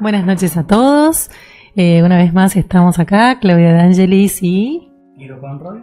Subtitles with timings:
[0.00, 1.30] Buenas noches a todos.
[1.76, 5.82] Eh, una vez más estamos acá, Claudia de Angelis y Guido Conroy.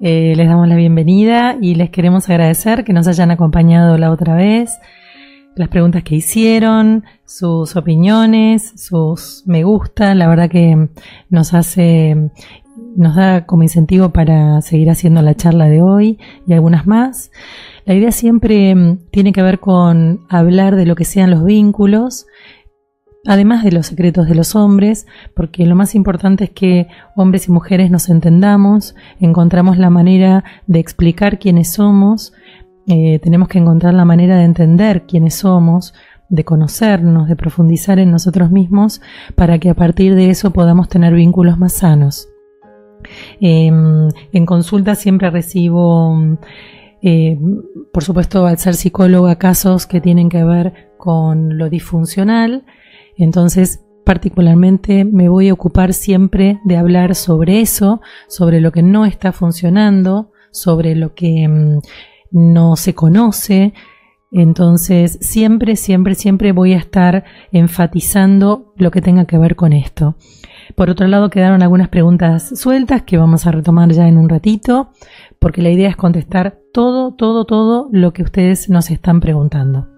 [0.00, 4.34] Eh, les damos la bienvenida y les queremos agradecer que nos hayan acompañado la otra
[4.34, 4.78] vez,
[5.56, 10.88] las preguntas que hicieron, sus opiniones, sus me gusta, la verdad que
[11.28, 12.30] nos hace,
[12.96, 17.30] nos da como incentivo para seguir haciendo la charla de hoy y algunas más.
[17.84, 22.26] La idea siempre mm, tiene que ver con hablar de lo que sean los vínculos,
[23.26, 27.52] además de los secretos de los hombres, porque lo más importante es que hombres y
[27.52, 32.32] mujeres nos entendamos, encontramos la manera de explicar quiénes somos,
[32.86, 35.94] eh, tenemos que encontrar la manera de entender quiénes somos,
[36.28, 39.00] de conocernos, de profundizar en nosotros mismos,
[39.34, 42.28] para que a partir de eso podamos tener vínculos más sanos.
[43.40, 46.16] Em, en consulta siempre recibo,
[47.02, 47.38] eh,
[47.92, 52.64] por supuesto, al ser psicóloga, casos que tienen que ver con lo disfuncional,
[53.16, 59.06] entonces, particularmente me voy a ocupar siempre de hablar sobre eso, sobre lo que no
[59.06, 61.78] está funcionando, sobre lo que mm,
[62.30, 63.72] no se conoce.
[64.30, 70.16] Entonces, siempre, siempre, siempre voy a estar enfatizando lo que tenga que ver con esto.
[70.74, 74.90] Por otro lado, quedaron algunas preguntas sueltas que vamos a retomar ya en un ratito,
[75.38, 79.88] porque la idea es contestar todo, todo, todo lo que ustedes nos están preguntando.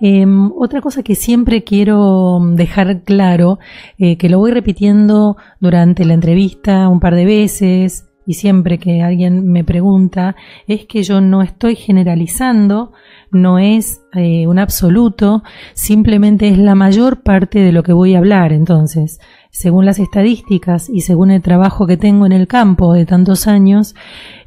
[0.00, 3.58] Em, otra cosa que siempre quiero dejar claro,
[3.98, 9.02] eh, que lo voy repitiendo durante la entrevista un par de veces y siempre que
[9.02, 10.34] alguien me pregunta,
[10.66, 12.92] es que yo no estoy generalizando,
[13.30, 15.42] no es eh, un absoluto,
[15.74, 18.52] simplemente es la mayor parte de lo que voy a hablar.
[18.52, 19.20] Entonces,
[19.54, 23.94] según las estadísticas y según el trabajo que tengo en el campo de tantos años,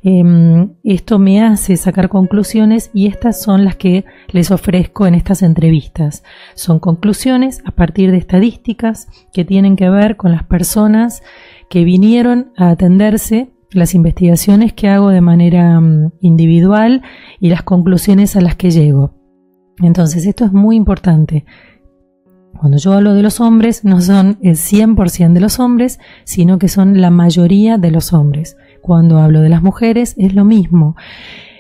[0.04, 5.44] em, esto me hace sacar conclusiones y estas son las que les ofrezco en estas
[5.44, 6.24] entrevistas.
[6.56, 11.24] Son conclusiones a partir de estadísticas que tienen que ver con las personas
[11.70, 17.02] que vinieron a atenderse las investigaciones que hago de manera mm, individual
[17.40, 19.14] y las conclusiones a las que llego.
[19.82, 21.46] Entonces, esto es muy importante.
[22.58, 26.68] Cuando yo hablo de los hombres, no son el 100% de los hombres, sino que
[26.68, 28.58] son la mayoría de los hombres.
[28.82, 30.96] Cuando hablo de las mujeres, es lo mismo.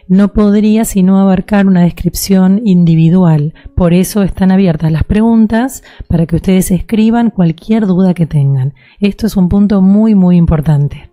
[0.07, 3.53] No podría sino abarcar una descripción individual.
[3.75, 8.73] Por eso están abiertas las preguntas para que ustedes escriban cualquier duda que tengan.
[8.99, 11.11] Esto es un punto muy, muy importante.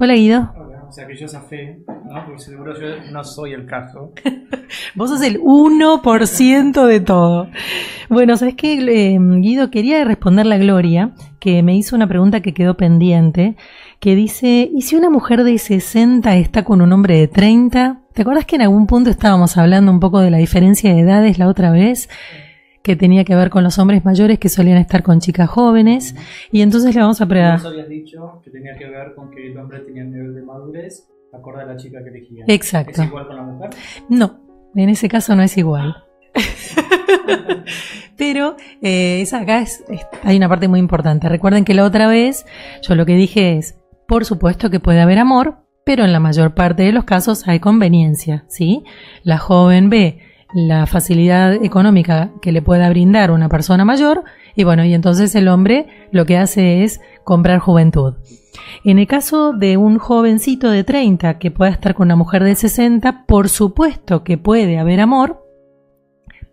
[0.00, 0.65] Hola Guido.
[0.96, 2.24] Sea que yo fe, ¿no?
[2.24, 4.14] Porque seguro yo no soy el caso.
[4.94, 7.50] Vos sos el 1% de todo.
[8.08, 9.70] Bueno, ¿sabes qué, eh, Guido?
[9.70, 13.56] Quería responderle a Gloria, que me hizo una pregunta que quedó pendiente,
[14.00, 18.00] que dice, ¿y si una mujer de 60 está con un hombre de 30?
[18.14, 21.38] ¿Te acuerdas que en algún punto estábamos hablando un poco de la diferencia de edades
[21.38, 22.08] la otra vez?
[22.86, 26.14] Que tenía que ver con los hombres mayores que solían estar con chicas jóvenes.
[26.52, 27.66] Y entonces le vamos a preguntar.
[27.66, 31.08] habías dicho que tenía que ver con que el hombre tenía un nivel de madurez
[31.32, 32.44] acorde a la chica que elegía.
[32.46, 33.02] Exacto.
[33.02, 33.70] ¿Es igual con la mujer?
[34.08, 34.38] No,
[34.76, 35.96] en ese caso no es igual.
[38.16, 39.84] Pero eh, esa acá es,
[40.22, 41.28] hay una parte muy importante.
[41.28, 42.46] Recuerden que la otra vez
[42.82, 46.54] yo lo que dije es, por supuesto que puede haber amor, pero en la mayor
[46.54, 48.84] parte de los casos hay conveniencia, ¿sí?
[49.24, 50.20] La joven ve
[50.56, 54.24] la facilidad económica que le pueda brindar una persona mayor
[54.54, 58.14] y bueno, y entonces el hombre lo que hace es comprar juventud.
[58.82, 62.54] En el caso de un jovencito de 30 que pueda estar con una mujer de
[62.54, 65.44] 60, por supuesto que puede haber amor,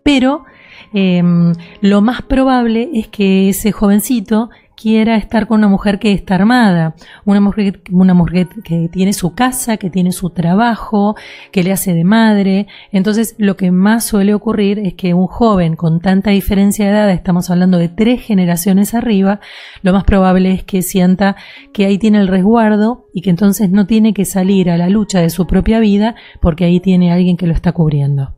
[0.02, 0.44] pero
[0.92, 4.50] em, lo más probable es que ese jovencito
[4.84, 9.34] quiera estar con una mujer que está armada, una mujer, una mujer que tiene su
[9.34, 11.16] casa, que tiene su trabajo,
[11.52, 12.66] que le hace de madre.
[12.92, 17.10] Entonces, lo que más suele ocurrir es que un joven con tanta diferencia de edad,
[17.10, 19.40] estamos hablando de tres generaciones arriba,
[19.80, 21.34] lo más probable es que sienta
[21.72, 25.22] que ahí tiene el resguardo y que entonces no tiene que salir a la lucha
[25.22, 28.36] de su propia vida porque ahí tiene alguien que lo está cubriendo.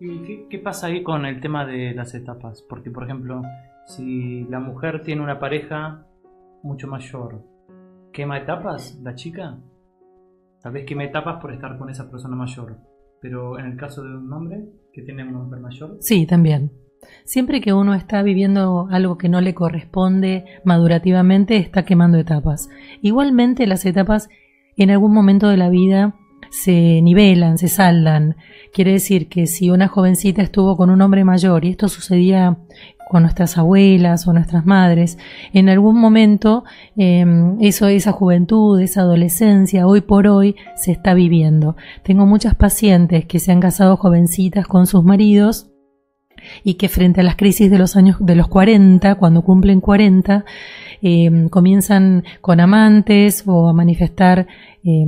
[0.00, 2.64] ¿Y qué pasa ahí con el tema de las etapas?
[2.68, 3.42] Porque, por ejemplo,
[3.86, 6.06] si la mujer tiene una pareja
[6.62, 7.44] mucho mayor,
[8.12, 9.58] ¿quema etapas la chica?
[10.62, 12.78] Tal vez quema etapas por estar con esa persona mayor.
[13.20, 15.96] Pero en el caso de un hombre que tiene una mujer mayor.
[16.00, 16.72] Sí, también.
[17.24, 22.68] Siempre que uno está viviendo algo que no le corresponde madurativamente, está quemando etapas.
[23.02, 24.28] Igualmente las etapas
[24.76, 26.14] en algún momento de la vida
[26.54, 28.36] se nivelan, se saldan.
[28.72, 32.58] Quiere decir que si una jovencita estuvo con un hombre mayor y esto sucedía
[33.10, 35.18] con nuestras abuelas o nuestras madres,
[35.52, 36.62] en algún momento
[36.96, 41.76] em, eso, esa juventud, esa adolescencia, hoy por hoy se está viviendo.
[42.04, 45.72] Tengo muchas pacientes que se han casado jovencitas con sus maridos
[46.62, 50.44] y que frente a las crisis de los años de los 40, cuando cumplen 40,
[51.02, 54.46] eh, comienzan con amantes o a manifestar
[54.84, 55.06] eh,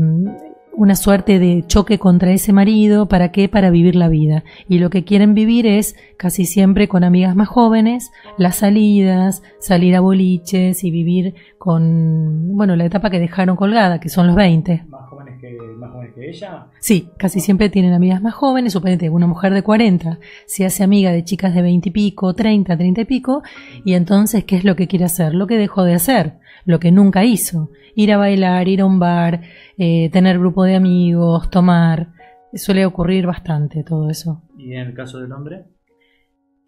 [0.76, 3.48] una suerte de choque contra ese marido, ¿para qué?
[3.48, 4.44] Para vivir la vida.
[4.68, 9.96] Y lo que quieren vivir es casi siempre con amigas más jóvenes, las salidas, salir
[9.96, 14.84] a boliches y vivir con, bueno, la etapa que dejaron colgada, que son los 20.
[14.88, 16.66] ¿Más jóvenes que, más jóvenes que ella?
[16.78, 21.12] Sí, casi siempre tienen amigas más jóvenes, suponete una mujer de 40 se hace amiga
[21.12, 23.42] de chicas de 20 y pico, 30, 30 y pico,
[23.84, 25.34] y entonces, ¿qué es lo que quiere hacer?
[25.34, 26.34] Lo que dejó de hacer,
[26.66, 29.40] lo que nunca hizo ir a bailar, ir a un bar,
[29.76, 32.12] eh, tener grupo de amigos, tomar.
[32.52, 34.42] Suele ocurrir bastante todo eso.
[34.56, 35.64] ¿Y en el caso del hombre?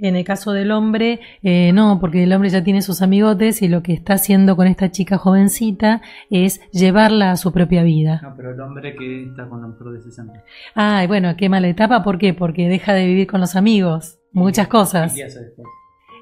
[0.01, 3.69] En el caso del hombre, eh, no, porque el hombre ya tiene sus amigotes y
[3.69, 8.21] lo que está haciendo con esta chica jovencita es llevarla a su propia vida.
[8.23, 10.45] No, pero el hombre que está con la mujer de 60.
[10.77, 12.33] Ah, bueno, qué mala etapa, ¿por qué?
[12.33, 15.15] Porque deja de vivir con los amigos, muchas cosas.
[15.15, 15.69] ¿Y qué hace después?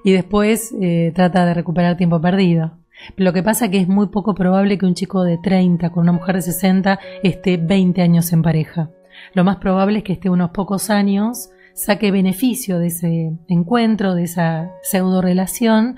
[0.04, 2.78] Y después eh, trata de recuperar tiempo perdido.
[3.16, 6.02] Lo que pasa es que es muy poco probable que un chico de 30 con
[6.02, 8.90] una mujer de 60 esté 20 años en pareja.
[9.32, 14.24] Lo más probable es que esté unos pocos años, saque beneficio de ese encuentro, de
[14.24, 15.96] esa pseudo relación,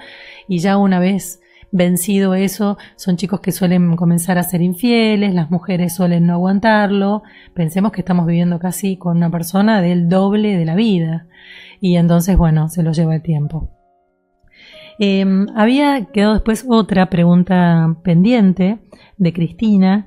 [0.48, 1.40] y ya una vez
[1.70, 7.22] vencido eso, son chicos que suelen comenzar a ser infieles, las mujeres suelen no aguantarlo.
[7.54, 11.26] Pensemos que estamos viviendo casi con una persona del doble de la vida.
[11.80, 13.77] Y entonces, bueno, se lo lleva el tiempo.
[14.98, 18.78] Em, había quedado después otra pregunta pendiente
[19.16, 20.06] de Cristina,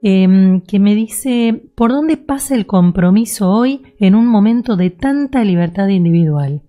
[0.00, 5.42] em, que me dice, ¿por dónde pasa el compromiso hoy en un momento de tanta
[5.42, 6.62] libertad individual?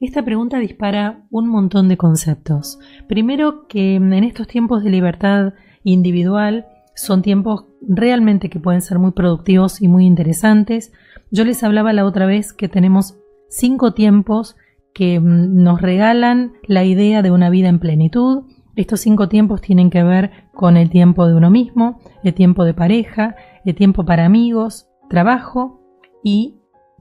[0.00, 2.78] Esta pregunta dispara un montón de conceptos.
[3.08, 9.12] Primero que en estos tiempos de libertad individual son tiempos realmente que pueden ser muy
[9.12, 10.92] productivos y muy interesantes.
[11.30, 13.16] Yo les hablaba la otra vez que tenemos
[13.48, 14.56] cinco tiempos
[14.94, 18.44] que mm, nos regalan la idea de una vida en plenitud.
[18.76, 22.74] Estos cinco tiempos tienen que ver con el tiempo de uno mismo, el tiempo de
[22.74, 25.80] pareja, el tiempo para amigos, trabajo
[26.22, 26.56] y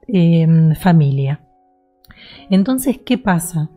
[0.08, 1.42] em, familia.
[2.50, 3.70] Entonces, ¿qué pasa?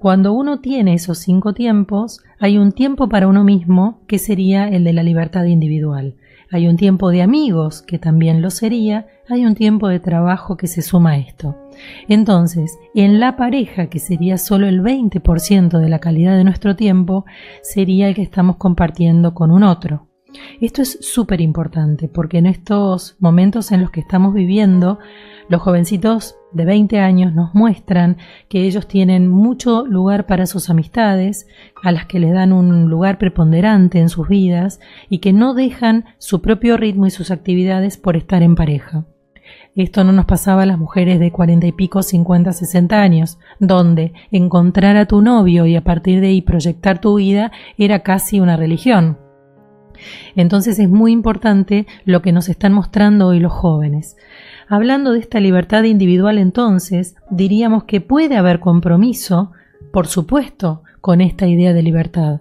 [0.00, 4.84] Cuando uno tiene esos cinco tiempos, hay un tiempo para uno mismo que sería el
[4.84, 6.16] de la libertad individual.
[6.50, 9.06] Hay un tiempo de amigos que también lo sería.
[9.28, 11.56] Hay un tiempo de trabajo que se suma a esto.
[12.08, 17.24] Entonces, en la pareja, que sería solo el 20% de la calidad de nuestro tiempo,
[17.62, 20.05] sería el que estamos compartiendo con un otro.
[20.60, 24.98] Esto es súper importante porque en estos momentos en los que estamos viviendo,
[25.48, 28.16] los jovencitos de 20 años nos muestran
[28.48, 31.46] que ellos tienen mucho lugar para sus amistades,
[31.82, 36.06] a las que les dan un lugar preponderante en sus vidas y que no dejan
[36.18, 39.04] su propio ritmo y sus actividades por estar en pareja.
[39.76, 44.14] Esto no nos pasaba a las mujeres de cuarenta y pico, cincuenta, sesenta años, donde
[44.30, 48.56] encontrar a tu novio y a partir de ahí proyectar tu vida era casi una
[48.56, 49.25] religión.
[50.34, 54.16] Entonces es muy importante lo que nos están mostrando hoy los jóvenes.
[54.68, 59.52] Hablando de esta libertad individual entonces, diríamos que puede haber compromiso,
[59.92, 62.40] por supuesto, con esta idea de libertad.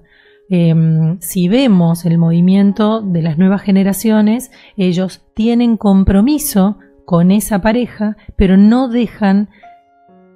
[0.50, 8.18] Em, si vemos el movimiento de las nuevas generaciones, ellos tienen compromiso con esa pareja,
[8.36, 9.50] pero no dejan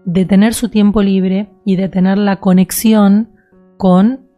[0.06, 3.30] de tener su tiempo libre y de tener la conexión
[3.78, 4.29] con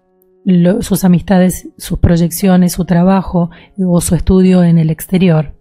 [0.81, 5.55] sus amistades, sus proyecciones, su trabajo o su estudio en el exterior.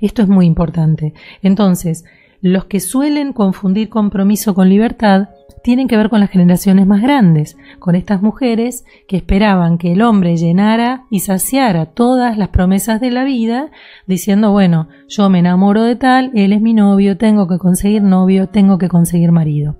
[0.00, 1.14] Esto es muy importante.
[1.42, 2.04] Entonces,
[2.40, 5.28] los que suelen confundir compromiso con libertad
[5.62, 10.02] tienen que ver con las generaciones más grandes, con estas mujeres que esperaban que el
[10.02, 13.70] hombre llenara y saciara todas las promesas de la vida,
[14.06, 18.48] diciendo, bueno, yo me enamoro de tal, él es mi novio, tengo que conseguir novio,
[18.48, 19.76] tengo que conseguir marido.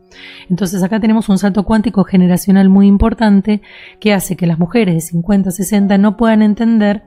[0.49, 3.63] Entonces acá tenemos un salto cuántico generacional muy importante
[4.01, 7.03] que hace que las mujeres de 50, 60 no puedan entender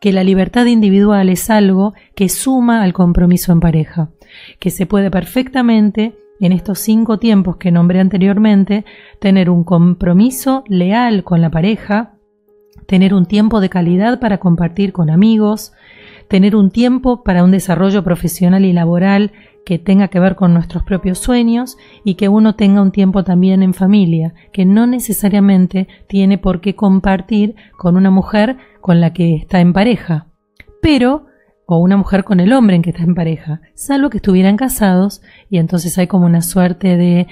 [0.00, 4.10] que la libertad individual es algo que suma al compromiso en pareja,
[4.58, 8.84] que se puede perfectamente en estos cinco tiempos que nombré anteriormente,
[9.20, 12.14] tener un compromiso leal con la pareja,
[12.86, 15.72] tener un tiempo de calidad para compartir con amigos,
[16.28, 19.32] tener un tiempo para un desarrollo profesional y laboral
[19.64, 23.62] que tenga que ver con nuestros propios sueños y que uno tenga un tiempo también
[23.62, 29.34] en familia, que no necesariamente tiene por qué compartir con una mujer con la que
[29.36, 30.26] está en pareja.
[30.82, 31.26] Pero
[31.66, 35.22] o una mujer con el hombre en que está en pareja, salvo que estuvieran casados
[35.50, 37.26] y entonces hay como una suerte de,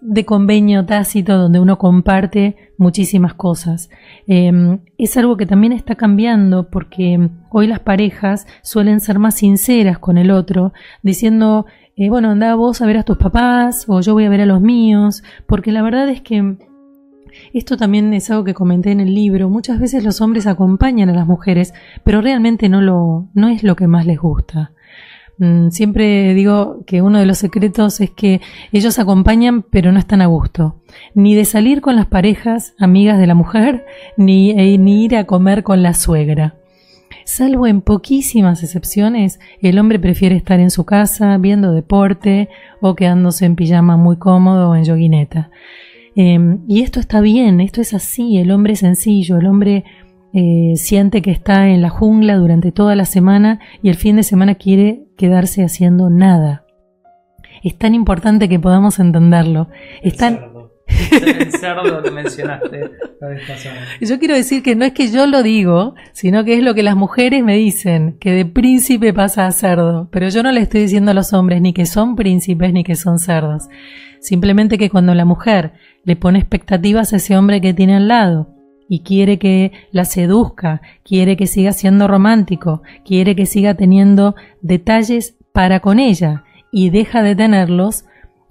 [0.00, 3.90] de convenio tácito donde uno comparte muchísimas cosas.
[4.26, 9.98] Em, es algo que también está cambiando porque hoy las parejas suelen ser más sinceras
[9.98, 10.72] con el otro,
[11.02, 14.40] diciendo eh, bueno, anda vos a ver a tus papás o yo voy a ver
[14.40, 16.56] a los míos, porque la verdad es que
[17.52, 19.48] esto también es algo que comenté en el libro.
[19.48, 23.76] Muchas veces los hombres acompañan a las mujeres, pero realmente no lo, no es lo
[23.76, 24.72] que más les gusta.
[25.40, 30.20] Mm, siempre digo que uno de los secretos es que ellos acompañan pero no están
[30.20, 30.82] a gusto.
[31.14, 33.86] Ni de salir con las parejas amigas de la mujer,
[34.18, 36.56] ni, eh, ni ir a comer con la suegra.
[37.24, 42.48] Salvo en poquísimas excepciones, el hombre prefiere estar en su casa viendo deporte
[42.80, 45.50] o quedándose en pijama muy cómodo o en yoguineta.
[46.16, 49.84] Em, y esto está bien, esto es así, el hombre sencillo, el hombre
[50.32, 54.22] eh, siente que está en la jungla durante toda la semana y el fin de
[54.22, 56.64] semana quiere quedarse haciendo nada.
[57.62, 59.68] Es tan importante que podamos entenderlo.
[60.02, 60.16] Es
[61.12, 62.90] El cerdo que mencionaste
[64.00, 66.82] Yo quiero decir que no es que yo lo digo, sino que es lo que
[66.82, 70.08] las mujeres me dicen, que de príncipe pasa a cerdo.
[70.10, 72.96] Pero yo no le estoy diciendo a los hombres ni que son príncipes ni que
[72.96, 73.68] son cerdos.
[74.20, 75.72] Simplemente que cuando la mujer
[76.04, 78.48] le pone expectativas a ese hombre que tiene al lado
[78.88, 85.36] y quiere que la seduzca, quiere que siga siendo romántico, quiere que siga teniendo detalles
[85.52, 88.04] para con ella y deja de tenerlos,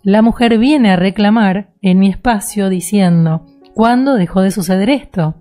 [0.03, 5.35] la mujer viene a reclamar en mi espacio diciendo, ¿cuándo dejó de suceder esto?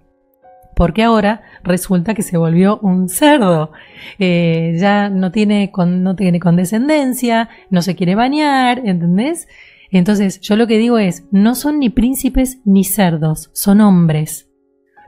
[0.75, 3.73] Porque ahora resulta que se volvió un cerdo.
[4.19, 9.49] Eh, ya no tiene, no tiene condescendencia, no se quiere bañar, ¿entendés?
[9.91, 14.51] Entonces, yo lo que digo es, no son ni príncipes ni cerdos, son hombres.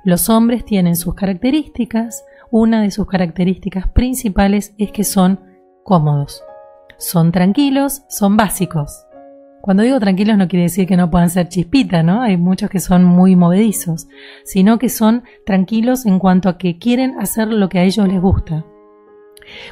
[0.04, 5.40] Los hombres tienen sus características, una de sus características principales es que son
[5.84, 6.42] cómodos.
[6.98, 9.06] Son tranquilos, son básicos.
[9.60, 12.22] Cuando digo tranquilos no quiere decir que no puedan ser chispita, ¿no?
[12.22, 14.08] Hay muchos que son muy movedizos,
[14.44, 18.20] sino que son tranquilos en cuanto a que quieren hacer lo que a ellos les
[18.20, 18.64] gusta.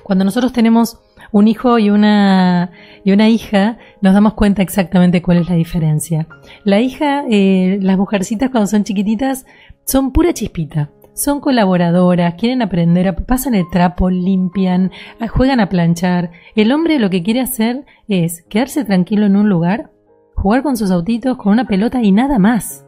[0.03, 1.00] Cuando nosotros tenemos
[1.32, 2.70] un hijo y una,
[3.04, 6.26] y una hija, nos damos cuenta exactamente cuál es la diferencia.
[6.64, 9.47] La hija, eh, las mujercitas cuando son chiquititas,
[9.85, 10.90] son pura chispita.
[11.14, 14.92] Son colaboradoras, quieren aprender, pasan el trapo, limpian,
[15.28, 16.30] juegan a planchar.
[16.54, 19.90] El hombre lo que quiere hacer es quedarse tranquilo en un lugar,
[20.37, 22.87] jugar con sus autitos, con una pelota y nada más.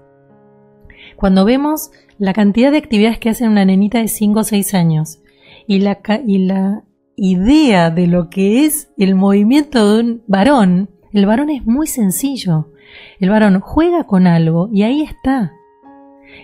[1.17, 5.19] Cuando vemos la cantidad de actividades que hace una nenita de 5 o 6 años
[5.67, 6.85] y la, y la
[7.23, 12.73] idea de lo que es el movimiento de un varón, el varón es muy sencillo.
[13.21, 15.53] El varón juega con algo y ahí está.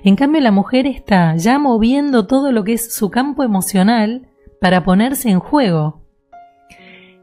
[0.04, 4.28] En cambio la mujer está ya moviendo todo lo que es su campo emocional
[4.60, 6.02] para ponerse en juego.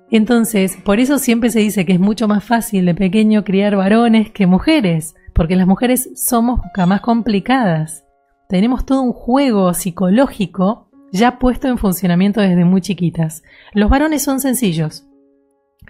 [0.09, 4.31] Entonces, por eso siempre se dice que es mucho más fácil de pequeño criar varones
[4.31, 8.03] que mujeres, porque las mujeres somos más complicadas.
[8.49, 13.43] Tenemos todo un juego psicológico ya puesto en funcionamiento desde muy chiquitas.
[13.73, 15.05] Los varones son sencillos.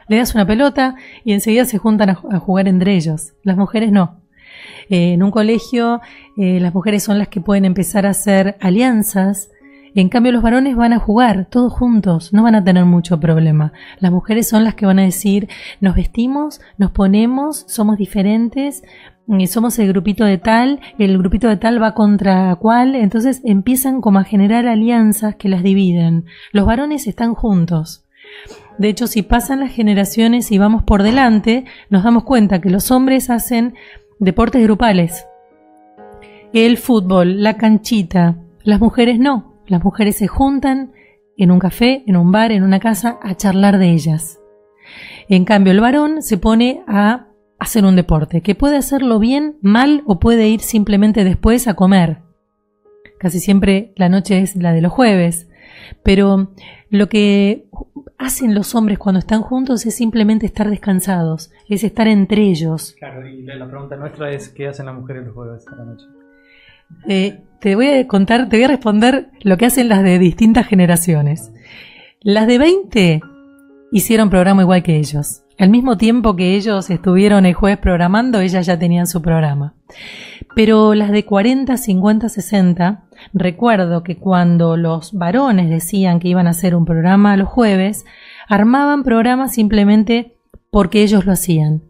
[0.09, 3.33] Le das una pelota y enseguida se juntan a, jugar entre ellos.
[3.41, 4.19] Las mujeres no.
[4.89, 6.01] Eh, en un colegio
[6.37, 9.49] eh, las mujeres son las que pueden empezar a hacer alianzas.
[9.95, 13.73] En cambio los varones van a jugar todos juntos, no van a tener mucho problema.
[13.99, 15.47] Las mujeres son las que van a decir,
[15.81, 18.83] nos vestimos, nos ponemos, somos diferentes,
[19.47, 24.17] somos el grupito de tal, el grupito de tal va contra cual, entonces empiezan como
[24.17, 26.25] a generar alianzas que las dividen.
[26.51, 28.03] Los varones están juntos.
[28.79, 32.89] De hecho, si pasan las generaciones y vamos por delante, nos damos cuenta que los
[32.89, 33.75] hombres hacen
[34.17, 35.27] deportes grupales.
[36.51, 39.52] El fútbol, la canchita, las mujeres no.
[39.67, 40.91] Las mujeres se juntan
[41.37, 44.39] en un café, en un bar, en una casa a charlar de ellas.
[45.29, 47.27] En cambio, el varón se pone a
[47.59, 52.17] hacer un deporte, que puede hacerlo bien, mal o puede ir simplemente después a comer.
[53.19, 55.49] Casi siempre la noche es la de los jueves,
[56.03, 56.51] pero
[56.89, 57.67] lo que
[58.17, 62.95] hacen los hombres cuando están juntos es simplemente estar descansados, es estar entre ellos.
[62.99, 66.05] Claro, y la pregunta nuestra es ¿qué hacen las mujeres los jueves a la noche?
[67.07, 70.67] Eh, te voy a contar, te voy a responder lo que hacen las de distintas
[70.67, 71.51] generaciones.
[72.21, 73.21] Las de 20
[73.91, 75.43] hicieron programa igual que ellos.
[75.59, 79.75] Al mismo tiempo que ellos estuvieron el jueves programando, ellas ya tenían su programa.
[80.55, 86.51] Pero las de 40, 50, 60, recuerdo que cuando los varones decían que iban a
[86.51, 88.05] hacer un programa los jueves,
[88.49, 90.37] armaban programas simplemente
[90.71, 91.83] porque ellos lo hacían.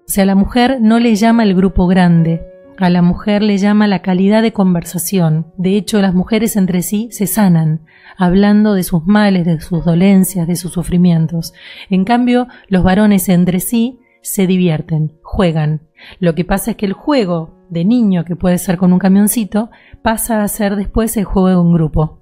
[0.00, 2.42] O sea, la mujer no le llama el grupo grande,
[2.78, 5.46] a la mujer le llama la calidad de conversación.
[5.56, 7.80] De hecho, las mujeres entre sí se sanan,
[8.16, 11.54] hablando de sus males, de sus dolencias, de sus sufrimientos.
[11.90, 15.82] En cambio, los varones entre sí se divierten, juegan.
[16.18, 19.70] Lo que pasa es que el juego de niño, que puede ser con un camioncito,
[20.02, 22.20] pasa a ser después el juego de un grupo.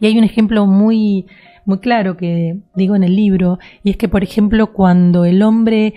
[0.00, 1.26] Y hay un ejemplo muy,
[1.66, 5.94] muy claro que digo en el libro, y es que, por ejemplo, cuando el hombre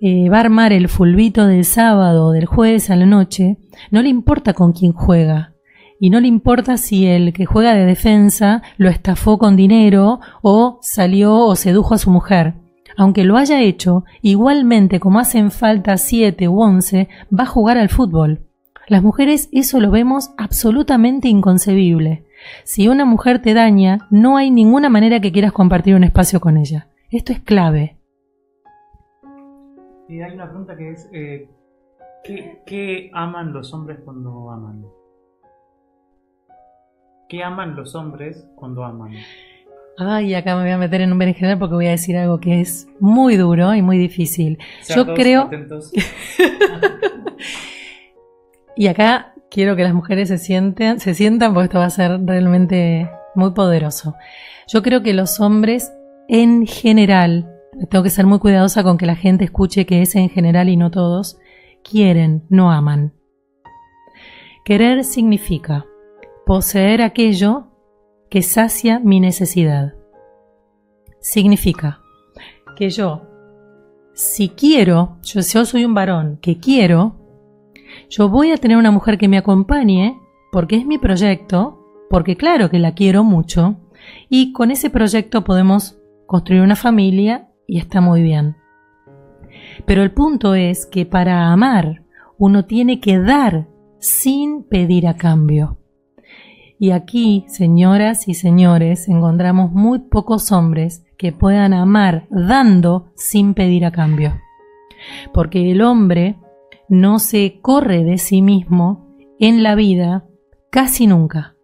[0.00, 3.58] eh, va a armar el fulbito del sábado del jueves a la noche,
[3.90, 5.54] no le importa con quién juega.
[6.00, 10.78] Y no le importa si el que juega de defensa lo estafó con dinero o
[10.80, 12.54] salió o sedujo a su mujer.
[12.96, 17.90] Aunque lo haya hecho, igualmente como hacen falta siete u once, va a jugar al
[17.90, 18.46] fútbol.
[18.88, 22.24] Las mujeres eso lo vemos absolutamente inconcebible.
[22.64, 26.56] Si una mujer te daña, no hay ninguna manera que quieras compartir un espacio con
[26.56, 26.88] ella.
[27.10, 27.99] Esto es clave.
[30.10, 31.48] Y hay una pregunta que es, eh,
[32.24, 34.84] ¿qué, ¿qué aman los hombres cuando aman?
[37.28, 39.12] ¿Qué aman los hombres cuando aman?
[39.98, 42.60] Ay, acá me voy a meter en un berenjenal porque voy a decir algo que
[42.60, 44.58] es muy duro y muy difícil.
[44.92, 45.48] Yo creo,
[48.76, 52.20] y acá quiero que las mujeres se sienten, se sientan porque esto va a ser
[52.24, 54.16] realmente muy poderoso.
[54.66, 55.92] Yo creo que los hombres
[56.26, 60.28] en general, tengo que ser muy cuidadosa con que la gente escuche que es en
[60.28, 61.38] general y no todos,
[61.82, 63.14] quieren, no aman.
[64.64, 65.86] Querer significa
[66.46, 67.68] poseer aquello
[68.28, 69.94] que sacia mi necesidad.
[71.20, 72.00] Significa
[72.76, 73.22] que yo,
[74.14, 77.16] si quiero, yo, soy un varón que quiero,
[78.08, 80.18] yo voy a tener una mujer que me acompañe
[80.52, 83.76] porque es mi proyecto, porque claro que la quiero mucho,
[84.28, 88.56] y con ese proyecto podemos construir una familia y está muy bien.
[89.86, 92.02] Pero el punto es que para amar
[92.36, 93.68] uno tiene que dar
[94.00, 95.78] sin pedir a cambio.
[96.80, 103.84] Y aquí, señoras y señores, encontramos muy pocos hombres que puedan amar dando sin pedir
[103.84, 104.40] a cambio.
[105.32, 106.38] Porque el hombre
[106.88, 110.26] no se corre de sí mismo en la vida
[110.70, 111.54] casi nunca.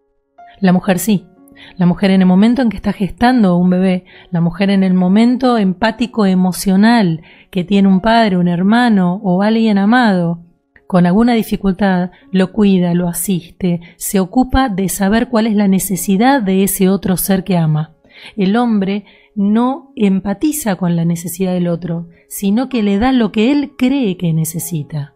[0.61, 1.26] La mujer sí.
[1.75, 4.93] La mujer en el momento en que está gestando un bebé, la mujer en el
[4.93, 7.21] momento empático emocional
[7.51, 10.39] que tiene un padre, un hermano o alguien amado,
[10.87, 16.41] con alguna dificultad, lo cuida, lo asiste, se ocupa de saber cuál es la necesidad
[16.41, 17.95] de ese otro ser que ama.
[18.37, 19.03] El hombre
[19.35, 24.17] no empatiza con la necesidad del otro, sino que le da lo que él cree
[24.17, 25.13] que necesita.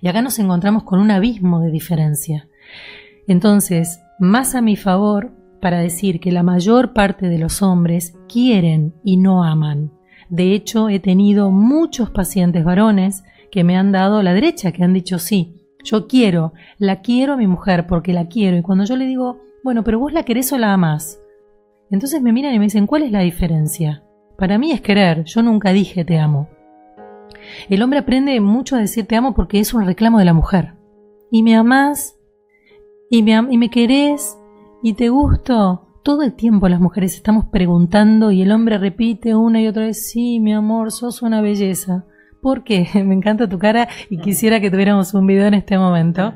[0.00, 2.48] Y acá nos encontramos con un abismo de diferencia.
[3.26, 8.94] Entonces, más a mi favor para decir que la mayor parte de los hombres quieren
[9.04, 9.92] y no aman.
[10.28, 14.92] De hecho, he tenido muchos pacientes varones que me han dado la derecha, que han
[14.92, 18.56] dicho sí, yo quiero, la quiero a mi mujer porque la quiero.
[18.56, 21.20] Y cuando yo le digo, bueno, pero vos la querés o la amás.
[21.90, 24.02] Entonces me miran y me dicen, ¿cuál es la diferencia?
[24.36, 26.48] Para mí es querer, yo nunca dije te amo.
[27.68, 30.74] El hombre aprende mucho a decir te amo porque es un reclamo de la mujer.
[31.30, 32.16] Y me amás,
[33.10, 34.37] y me, am y me querés,
[34.82, 35.84] y te gusto.
[36.02, 40.08] Todo el tiempo las mujeres estamos preguntando y el hombre repite una y otra vez,
[40.10, 42.04] sí, mi amor, sos una belleza.
[42.40, 42.88] ¿Por qué?
[43.04, 46.32] Me encanta tu cara y quisiera que tuviéramos un video en este momento.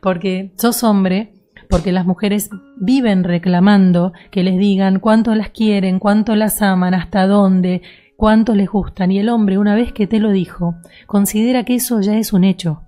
[0.00, 1.34] Porque sos hombre,
[1.68, 2.50] porque las mujeres
[2.80, 7.82] viven reclamando que les digan cuánto las quieren, cuánto las aman, hasta dónde,
[8.16, 9.12] cuánto les gustan.
[9.12, 10.76] Y el hombre, una vez que te lo dijo,
[11.06, 12.82] considera que eso ya es un hecho.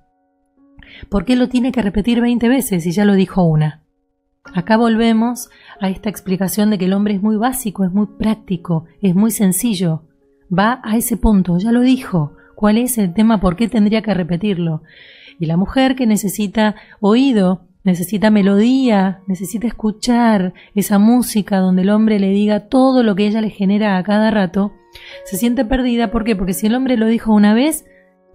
[1.11, 3.82] ¿Por qué lo tiene que repetir 20 veces si ya lo dijo una?
[4.45, 5.51] Acá volvemos
[5.81, 9.31] a esta explicación de que el hombre es muy básico, es muy práctico, es muy
[9.31, 10.03] sencillo.
[10.53, 12.35] Va a ese punto, ya lo dijo.
[12.55, 13.41] ¿Cuál es el tema?
[13.41, 14.83] ¿Por qué tendría que repetirlo?
[15.39, 22.21] Y la mujer que necesita oído, necesita melodía, necesita escuchar esa música donde el hombre
[22.21, 24.73] le diga todo lo que ella le genera a cada rato,
[25.25, 26.11] se siente perdida.
[26.11, 26.37] ¿Por qué?
[26.37, 27.87] Porque si el hombre lo dijo una vez,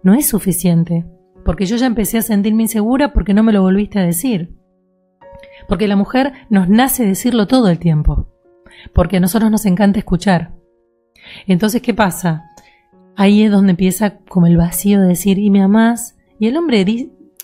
[0.03, 1.05] no es suficiente.
[1.45, 4.57] Porque yo ya empecé a sentirme insegura porque no me lo volviste a decir.
[5.67, 8.27] Porque la mujer nos nace decirlo todo el tiempo.
[8.93, 10.53] Porque a nosotros nos encanta escuchar.
[11.45, 12.51] Entonces, ¿qué pasa?
[13.15, 16.17] Ahí es donde empieza como el vacío de decir, ¿y me amás?
[16.39, 16.85] Y el hombre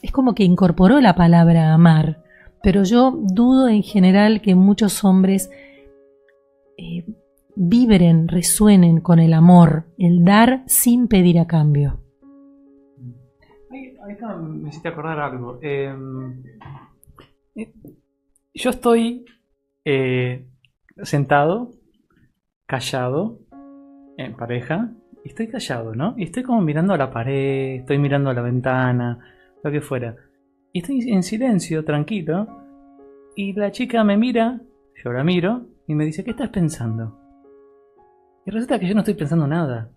[0.02, 2.24] es como que incorporó la palabra amar.
[2.62, 5.50] Pero yo dudo en general que muchos hombres
[6.78, 7.06] eh,
[7.56, 12.00] vibren, resuenen con el amor, el dar sin pedir a cambio.
[14.10, 15.60] Está, me acordar algo.
[15.62, 15.94] Eh,
[17.56, 17.74] eh,
[18.54, 19.26] yo estoy
[19.86, 20.48] eh,
[21.02, 21.72] sentado,
[22.66, 23.39] callado,
[24.18, 24.92] en pareja,
[25.24, 26.13] y estoy callado, ¿no?
[26.18, 29.20] Y estoy como mirando a la pared, estoy mirando a la ventana,
[29.63, 30.16] lo que fuera.
[30.72, 32.48] Y estoy en silencio, tranquilo,
[33.36, 34.62] y la chica me mira,
[35.04, 37.20] yo la miro, y me dice, ¿qué estás pensando?
[38.46, 39.89] Y resulta que yo no estoy pensando nada.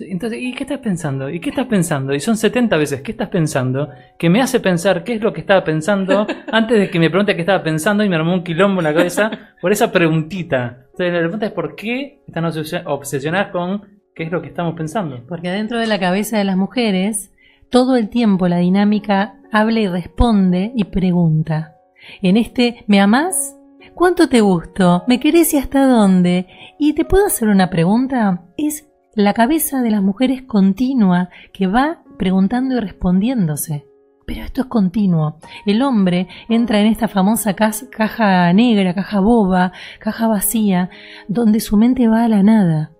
[0.00, 1.30] Entonces, ¿y qué estás pensando?
[1.30, 2.14] ¿Y qué estás pensando?
[2.14, 3.90] Y son 70 veces, ¿qué estás pensando?
[4.18, 7.34] Que me hace pensar qué es lo que estaba pensando antes de que me pregunte
[7.34, 9.30] qué estaba pensando y me armó un quilombo en la cabeza
[9.60, 10.86] por esa preguntita.
[10.92, 13.82] Entonces, la pregunta es ¿por qué están obsesionadas con
[14.14, 15.24] qué es lo que estamos pensando?
[15.28, 17.32] Porque adentro de la cabeza de las mujeres,
[17.70, 21.76] todo el tiempo la dinámica habla y responde y pregunta.
[22.20, 23.56] En este ¿me amás?
[23.94, 25.04] ¿Cuánto te gusto?
[25.06, 26.48] ¿Me querés y hasta dónde?
[26.80, 28.42] Y te puedo hacer una pregunta.
[28.56, 33.86] Es la cabeza de las mujeres continua que va preguntando y respondiéndose.
[34.26, 35.38] Pero esto es continuo.
[35.66, 40.90] El hombre entra en esta famosa caja negra, caja boba, caja vacía,
[41.28, 42.92] donde su mente va a la nada.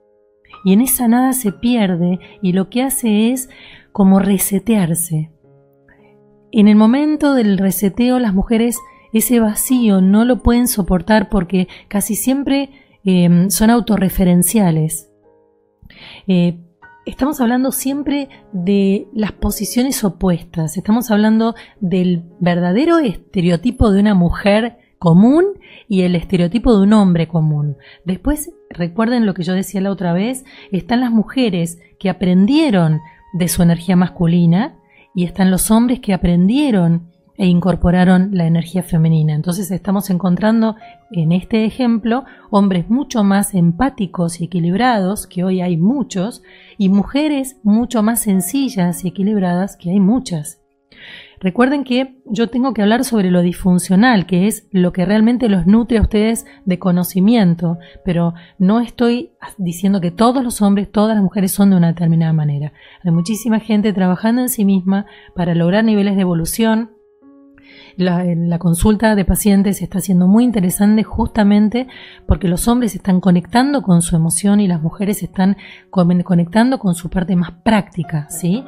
[0.64, 3.48] Y en esa nada se pierde y lo que hace es
[3.92, 5.30] como resetearse.
[6.52, 8.78] En el momento del reseteo las mujeres
[9.12, 12.70] ese vacío no lo pueden soportar porque casi siempre
[13.04, 15.13] eh, son autorreferenciales.
[16.26, 16.58] Eh,
[17.06, 24.78] estamos hablando siempre de las posiciones opuestas, estamos hablando del verdadero estereotipo de una mujer
[24.98, 25.44] común
[25.86, 27.76] y el estereotipo de un hombre común.
[28.06, 33.00] Después, recuerden lo que yo decía la otra vez, están las mujeres que aprendieron
[33.34, 34.78] de su energía masculina
[35.14, 39.34] y están los hombres que aprendieron e incorporaron la energía femenina.
[39.34, 40.76] Entonces estamos encontrando
[41.10, 46.42] en este ejemplo hombres mucho más empáticos y equilibrados, que hoy hay muchos,
[46.78, 50.60] y mujeres mucho más sencillas y equilibradas, que hay muchas.
[51.40, 55.66] Recuerden que yo tengo que hablar sobre lo disfuncional, que es lo que realmente los
[55.66, 61.22] nutre a ustedes de conocimiento, pero no estoy diciendo que todos los hombres, todas las
[61.22, 62.72] mujeres son de una determinada manera.
[63.02, 66.92] Hay muchísima gente trabajando en sí misma para lograr niveles de evolución,
[67.96, 71.86] la, consulta de pacientes está siendo muy interesante justamente
[72.26, 75.56] porque los hombres están conectando con su emoción y las mujeres están
[75.90, 78.64] conectando con su parte más práctica, ¿sí?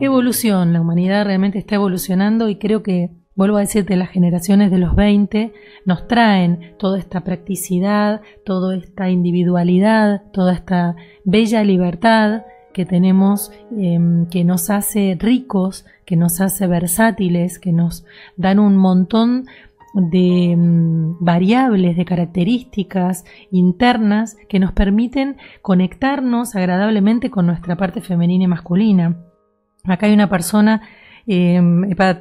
[0.00, 4.78] Evolución, la humanidad realmente está evolucionando y creo que, vuelvo a decirte, las generaciones de
[4.78, 5.52] los 20
[5.86, 14.26] nos traen toda esta practicidad, toda esta individualidad, toda esta bella libertad que tenemos, em,
[14.26, 18.04] que nos hace ricos, que nos hace versátiles, que nos
[18.36, 19.46] dan un montón
[19.94, 28.44] de em, variables, de características internas que nos permiten conectarnos agradablemente con nuestra parte femenina
[28.44, 29.18] y masculina.
[29.84, 30.82] Acá hay una persona
[31.26, 31.60] eh,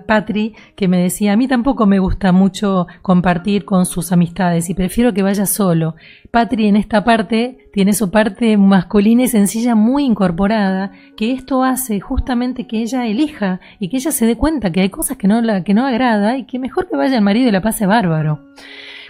[0.05, 4.73] Patri, que me decía, a mí tampoco me gusta mucho compartir con sus amistades y
[4.73, 5.95] prefiero que vaya solo.
[6.31, 11.99] Patri en esta parte tiene su parte masculina y sencilla muy incorporada, que esto hace
[11.99, 15.41] justamente que ella elija y que ella se dé cuenta que hay cosas que no,
[15.41, 18.39] la, que no agrada y que mejor que vaya el marido y la pase bárbaro.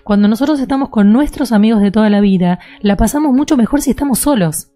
[0.04, 3.92] Cuando nosotros estamos con nuestros amigos de toda la vida, la pasamos mucho mejor si
[3.92, 4.71] estamos solos.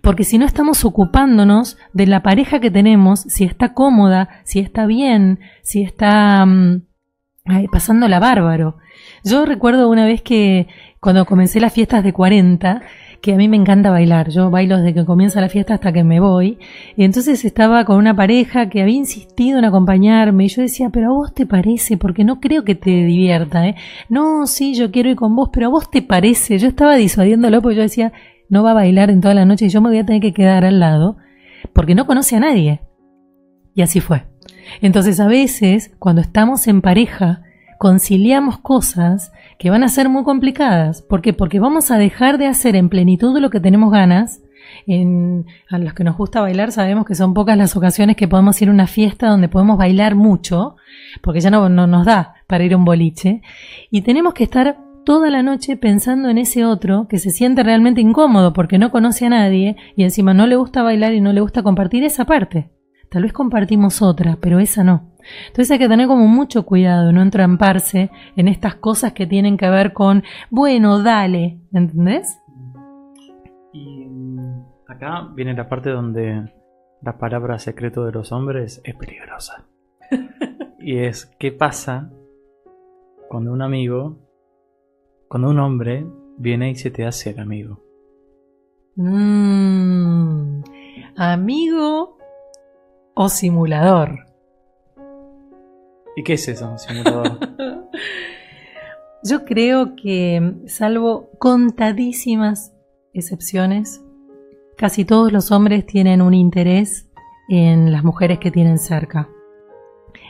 [0.00, 4.86] Porque si no estamos ocupándonos de la pareja que tenemos, si está cómoda, si está
[4.86, 6.82] bien, si está mm,
[7.70, 8.76] pasándola bárbaro.
[9.24, 10.68] Yo recuerdo una vez que
[11.00, 12.82] cuando comencé las fiestas de 40,
[13.20, 16.04] que a mí me encanta bailar, yo bailo desde que comienza la fiesta hasta que
[16.04, 16.58] me voy,
[16.94, 21.08] y entonces estaba con una pareja que había insistido en acompañarme, y yo decía, pero
[21.08, 23.76] a vos te parece, porque no creo que te divierta, ¿eh?
[24.10, 27.62] No, sí, yo quiero ir con vos, pero a vos te parece, yo estaba disuadiéndolo
[27.62, 28.12] porque yo decía,
[28.48, 30.32] no va a bailar en toda la noche y yo me voy a tener que
[30.32, 31.16] quedar al lado
[31.72, 32.80] porque no conoce a nadie.
[33.74, 34.24] Y así fue.
[34.80, 37.42] Entonces a veces, cuando estamos en pareja,
[37.78, 41.02] conciliamos cosas que van a ser muy complicadas.
[41.02, 41.32] ¿Por qué?
[41.32, 44.40] Porque vamos a dejar de hacer en plenitud lo que tenemos ganas.
[44.86, 48.60] En, a los que nos gusta bailar sabemos que son pocas las ocasiones que podemos
[48.60, 50.76] ir a una fiesta donde podemos bailar mucho,
[51.22, 53.42] porque ya no, no nos da para ir a un boliche.
[53.90, 58.00] Y tenemos que estar toda la noche pensando en ese otro que se siente realmente
[58.00, 61.40] incómodo porque no conoce a nadie y encima no le gusta bailar y no le
[61.40, 62.70] gusta compartir esa parte.
[63.10, 65.12] Tal vez compartimos otra, pero esa no.
[65.46, 69.68] Entonces hay que tener como mucho cuidado, no entramparse en estas cosas que tienen que
[69.70, 72.40] ver con, bueno, dale, ¿entendés?
[73.72, 76.52] Y mm, acá viene la parte donde
[77.02, 79.64] la palabra secreto de los hombres es peligrosa.
[80.78, 82.10] y es, ¿qué pasa
[83.28, 84.23] cuando un amigo
[85.28, 86.06] cuando un hombre
[86.36, 87.80] viene y se te hace el amigo.
[88.96, 90.62] Mm,
[91.16, 92.18] amigo
[93.14, 94.26] o simulador.
[96.16, 97.38] ¿Y qué es eso, simulador?
[99.24, 102.74] Yo creo que, salvo contadísimas
[103.14, 104.04] excepciones,
[104.76, 107.08] casi todos los hombres tienen un interés
[107.48, 109.28] en las mujeres que tienen cerca.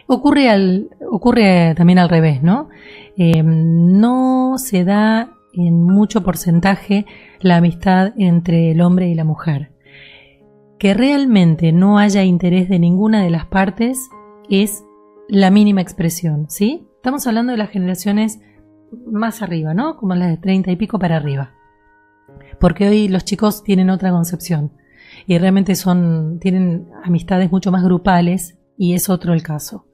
[0.07, 2.69] Ocurre, al, ocurre también al revés, ¿no?
[3.17, 7.07] Eh, no se da en mucho porcentaje
[7.41, 9.73] la amistad entre el hombre y la mujer.
[10.79, 14.11] Que realmente no haya interés de ninguna de las partes
[14.51, 14.85] es
[15.29, 16.87] la mínima expresión, ¿sí?
[16.97, 18.41] Estamos hablando de las generaciones
[19.07, 19.97] más arriba, ¿no?
[19.97, 21.53] Como las de 30 y pico para arriba.
[22.61, 24.73] Porque hoy los chicos tienen otra concepción
[25.27, 29.87] y realmente son, tienen amistades mucho más grupales y es otro el caso.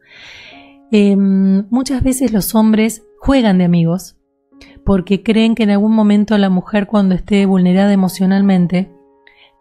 [0.93, 4.17] Em, muchas veces los hombres juegan de amigos
[4.85, 8.91] porque creen que en algún momento la mujer cuando esté vulnerada emocionalmente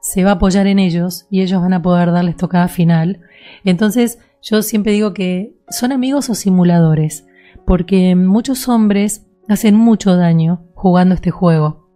[0.02, 3.22] se va a apoyar en ellos y ellos van a poder darles tocada final.
[3.64, 7.28] Entonces yo siempre digo que son amigos o simuladores,
[7.66, 11.90] porque muchos hombres hacen mucho daño jugando este juego,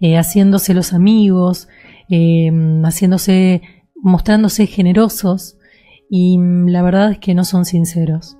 [0.00, 1.68] eh, haciéndose los amigos,
[2.10, 2.50] eh,
[2.84, 3.62] haciéndose,
[3.94, 5.55] mostrándose generosos
[6.08, 8.36] y la verdad es que no son sinceros.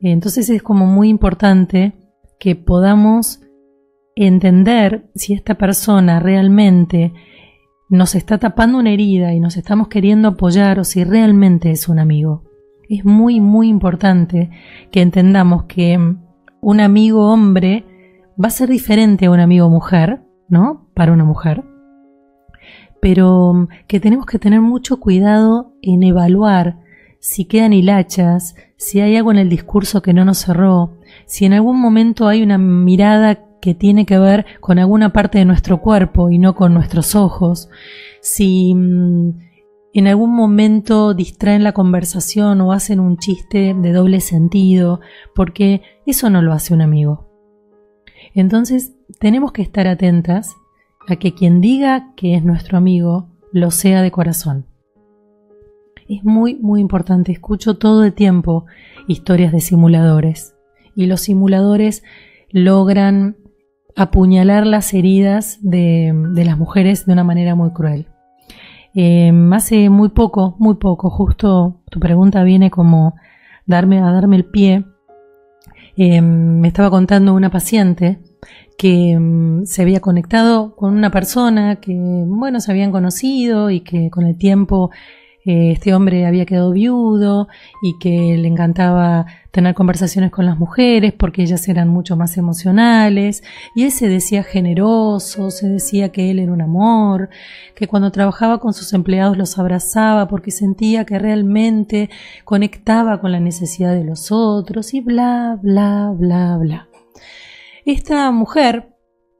[0.00, 1.92] Entonces es como muy importante
[2.38, 3.40] que podamos
[4.14, 7.12] entender si esta persona realmente
[7.88, 11.98] nos está tapando una herida y nos estamos queriendo apoyar o si realmente es un
[11.98, 12.44] amigo.
[12.88, 14.50] Es muy, muy importante
[14.90, 15.98] que entendamos que
[16.60, 17.84] un amigo hombre
[18.42, 20.88] va a ser diferente a un amigo mujer, ¿no?
[20.94, 21.64] Para una mujer.
[23.00, 26.78] Pero que tenemos que tener mucho cuidado en evaluar
[27.20, 31.52] si quedan hilachas, si hay algo en el discurso que no nos cerró, si en
[31.52, 36.30] algún momento hay una mirada que tiene que ver con alguna parte de nuestro cuerpo
[36.30, 37.68] y no con nuestros ojos,
[38.20, 39.30] si mm,
[39.94, 45.00] en algún momento distraen la conversación o hacen un chiste de doble sentido,
[45.34, 47.28] porque eso no lo hace un amigo.
[48.34, 50.54] Entonces tenemos que estar atentas
[51.08, 54.66] a que quien diga que es nuestro amigo lo sea de corazón.
[56.08, 57.32] Es muy, muy importante.
[57.32, 58.64] Escucho todo el tiempo
[59.06, 60.54] historias de simuladores
[60.96, 62.02] y los simuladores
[62.50, 63.36] logran
[63.94, 68.06] apuñalar las heridas de, las mujeres de una manera muy cruel.
[68.94, 73.14] Eh, hace muy poco, muy poco, justo tu pregunta viene como
[73.66, 74.84] darme, a darme el pie.
[75.96, 78.18] Eh, me estaba contando una paciente
[78.78, 84.08] que mm, se había conectado con una persona que, bueno, se habían conocido y que
[84.08, 84.90] con el tiempo
[85.48, 87.48] este hombre había quedado viudo
[87.80, 93.42] y que le encantaba tener conversaciones con las mujeres porque ellas eran mucho más emocionales
[93.74, 97.30] y él se decía generoso, se decía que él era un amor,
[97.74, 102.10] que cuando trabajaba con sus empleados los abrazaba porque sentía que realmente
[102.44, 106.88] conectaba con la necesidad de los otros y bla, bla, bla, bla.
[107.86, 108.94] Esta mujer,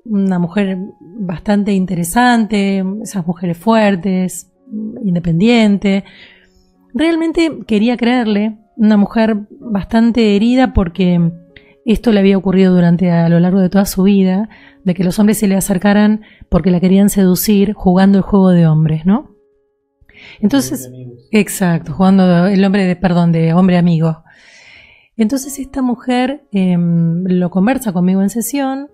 [0.06, 4.50] una mujer bastante interesante, esas mujeres fuertes,
[5.04, 6.04] independiente.
[6.94, 11.32] Realmente quería creerle, una mujer bastante herida porque
[11.84, 14.48] esto le había ocurrido durante a lo largo de toda su vida,
[14.84, 18.66] de que los hombres se le acercaran porque la querían seducir jugando el juego de
[18.66, 19.34] hombres, ¿no?
[20.40, 20.90] Entonces,
[21.30, 24.22] exacto, jugando el hombre de, perdón, de hombre amigo.
[25.16, 28.88] Entonces esta mujer em, lo conversa conmigo en sesión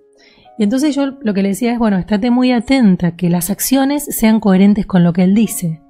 [0.59, 4.05] y entonces yo lo que le decía es, bueno, estate muy atenta, que las acciones
[4.05, 5.81] sean coherentes con lo que él dice.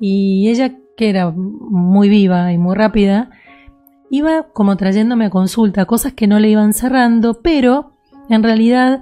[0.00, 3.30] Y ella, que era muy viva y muy rápida,
[4.10, 7.92] iba como trayéndome a consulta cosas que no le iban cerrando, pero
[8.28, 9.00] en realidad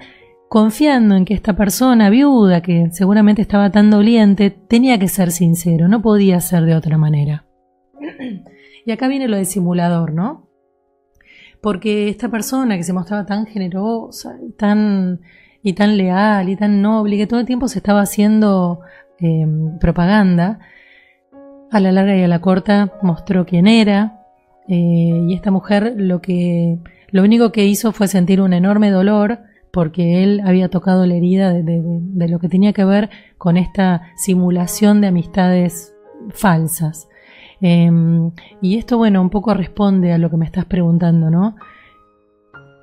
[0.48, 5.88] confiando en que esta persona viuda, que seguramente estaba tan doliente, tenía que ser sincero,
[5.88, 7.46] no podía ser de otra manera.
[8.88, 10.45] Y acá viene lo de simulador, ¿no?
[11.60, 15.20] Porque esta persona que se mostraba tan generosa y tan,
[15.62, 18.80] y tan leal y tan noble, que todo el tiempo se estaba haciendo
[19.18, 20.60] em, propaganda,
[21.70, 24.22] a la larga y a la corta mostró quién era,
[24.68, 26.78] eh, y esta mujer lo que
[27.10, 29.40] lo único que hizo fue sentir un enorme dolor
[29.70, 35.00] porque él había tocado la herida de lo que tenía que ver con esta simulación
[35.00, 35.94] de amistades
[36.30, 37.08] falsas.
[37.60, 41.56] Em, y esto, bueno, un poco responde a lo que me estás preguntando, ¿no?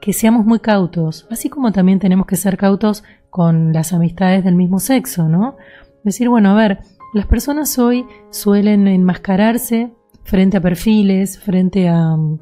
[0.01, 4.55] Que seamos muy cautos, así como también tenemos que ser cautos con las amistades del
[4.55, 5.57] mismo sexo, ¿no?
[6.03, 6.79] Decir, bueno, a ver,
[7.13, 12.39] las personas hoy suelen enmascararse frente a perfiles, frente a um,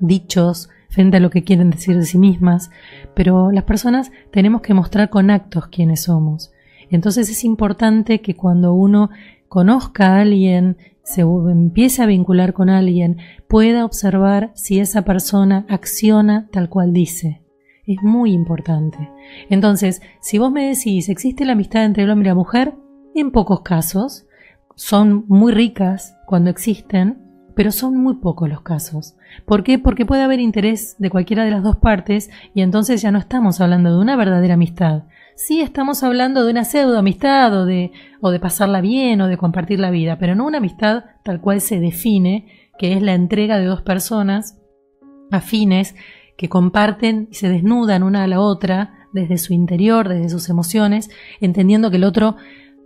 [0.00, 2.70] dichos, frente a lo que quieren decir de sí mismas,
[3.14, 6.52] pero las personas tenemos que mostrar con actos quiénes somos.
[6.90, 9.10] Entonces es importante que cuando uno
[9.48, 16.48] conozca a alguien se empiece a vincular con alguien, pueda observar si esa persona acciona
[16.50, 17.42] tal cual dice.
[17.86, 19.10] Es muy importante.
[19.50, 22.74] Entonces, si vos me decís, ¿existe la amistad entre el hombre y la mujer?
[23.14, 24.26] En pocos casos.
[24.74, 27.18] Son muy ricas cuando existen,
[27.54, 29.16] pero son muy pocos los casos.
[29.44, 29.78] ¿Por qué?
[29.78, 33.60] Porque puede haber interés de cualquiera de las dos partes y entonces ya no estamos
[33.60, 35.04] hablando de una verdadera amistad.
[35.36, 39.36] Sí estamos hablando de una pseudo amistad o de, o de pasarla bien o de
[39.36, 42.46] compartir la vida, pero no una amistad tal cual se define,
[42.78, 44.60] que es la entrega de dos personas
[45.32, 45.96] afines
[46.36, 51.10] que comparten y se desnudan una a la otra desde su interior, desde sus emociones,
[51.40, 52.36] entendiendo que el otro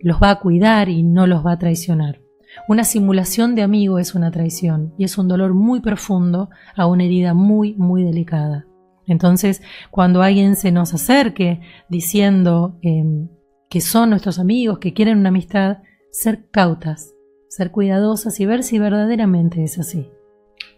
[0.00, 2.20] los va a cuidar y no los va a traicionar.
[2.66, 7.04] Una simulación de amigo es una traición y es un dolor muy profundo a una
[7.04, 8.66] herida muy, muy delicada.
[9.08, 13.28] Entonces, cuando alguien se nos acerque diciendo em,
[13.68, 15.78] que son nuestros amigos, que quieren una amistad,
[16.10, 17.14] ser cautas,
[17.48, 20.10] ser cuidadosas y ver si verdaderamente es así.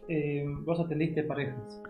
[0.09, 1.81] Eh, vos atendiste parejas.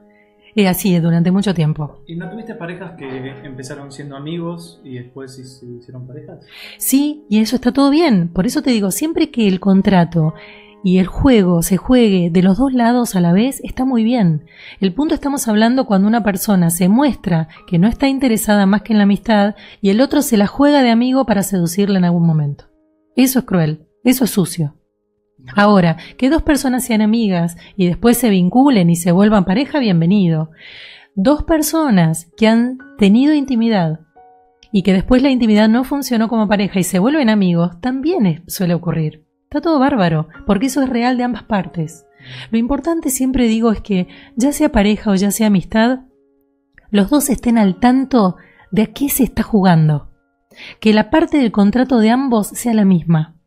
[0.55, 2.03] Y así durante mucho tiempo.
[2.07, 3.07] ¿Y no tuviste parejas que
[3.45, 6.45] empezaron siendo amigos y después se hicieron parejas?
[6.77, 8.29] Sí, y eso está todo bien.
[8.29, 10.35] Por eso te digo, siempre que el contrato
[10.83, 14.47] y el juego se juegue de los dos lados a la vez, está muy bien.
[14.81, 18.93] El punto estamos hablando cuando una persona se muestra que no está interesada más que
[18.93, 22.27] en la amistad y el otro se la juega de amigo para seducirla en algún
[22.27, 22.65] momento.
[23.17, 24.77] Eso es cruel, eso es sucio.
[25.57, 30.51] Ahora, que dos personas sean amigas y después se vinculen y se vuelvan pareja, bienvenido.
[31.15, 34.01] Dos personas que han tenido intimidad
[34.73, 38.75] y que después la intimidad no funcionó como pareja y se vuelven amigos, también suele
[38.75, 39.30] ocurrir.
[39.53, 42.07] Está todo bárbaro, porque eso es real de ambas partes.
[42.53, 46.03] Lo importante siempre digo es que, ya sea pareja o ya sea amistad,
[46.93, 48.37] los dos estén al tanto
[48.71, 50.09] de a qué se está jugando.
[50.79, 53.41] Que la parte del contrato de ambos sea la misma.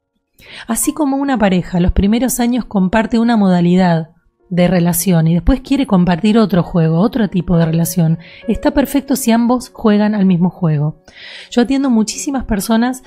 [0.68, 4.10] Así como una pareja los primeros años comparte una modalidad
[4.50, 9.32] de relación y después quiere compartir otro juego, otro tipo de relación, está perfecto si
[9.32, 11.02] ambos juegan al mismo juego.
[11.50, 13.04] Yo atiendo muchísimas personas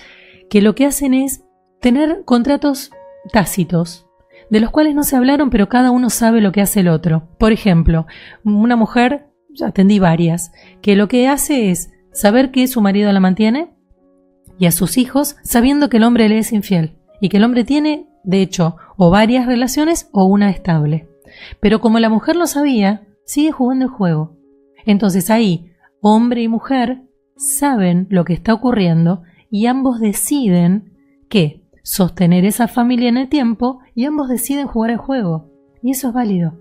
[0.49, 1.43] que lo que hacen es
[1.81, 2.91] tener contratos
[3.33, 4.07] tácitos,
[4.51, 7.29] de los cuales no se hablaron pero cada uno sabe lo que hace el otro.
[7.39, 8.07] Por ejemplo,
[8.45, 9.27] una mujer,
[9.65, 13.75] atendí varias, que lo que hace es saber que su marido la mantiene
[14.59, 17.65] y a sus hijos sabiendo que el hombre le es infiel y que el hombre
[17.65, 21.09] tiene, de hecho, o varias relaciones o una estable.
[21.61, 24.37] Pero como la mujer lo sabía, sigue jugando el juego.
[24.85, 27.03] Entonces ahí, hombre y mujer
[27.37, 30.93] saben lo que está ocurriendo y ambos deciden
[31.29, 35.53] que sostener esa familia en el tiempo y ambos deciden jugar el juego.
[35.85, 36.59] Y eso es válido.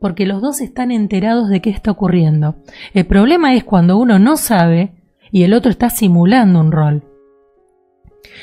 [0.00, 2.54] Porque los dos están enterados de qué está ocurriendo.
[2.92, 4.94] El problema es cuando uno no sabe
[5.32, 7.02] y el otro está simulando un rol.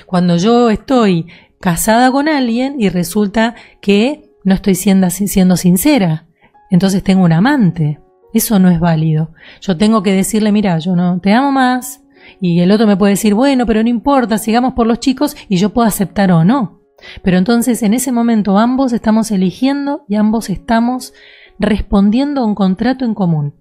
[0.06, 1.28] Cuando yo estoy
[1.62, 5.10] casada con alguien y resulta que no estoy siendo,
[5.56, 6.28] sincera,
[6.70, 8.02] entonces tengo un amante.
[8.34, 9.32] Eso no es válido.
[9.62, 12.01] Yo tengo que decirle, mira, yo no te amo más,
[12.40, 15.58] y el otro me puede decir, bueno, pero no importa, sigamos por los chicos, y
[15.58, 16.82] yo puedo aceptar o no.
[17.24, 21.14] Pero entonces en ese momento ambos estamos eligiendo y ambos estamos
[21.60, 23.56] respondiendo a un contrato en común.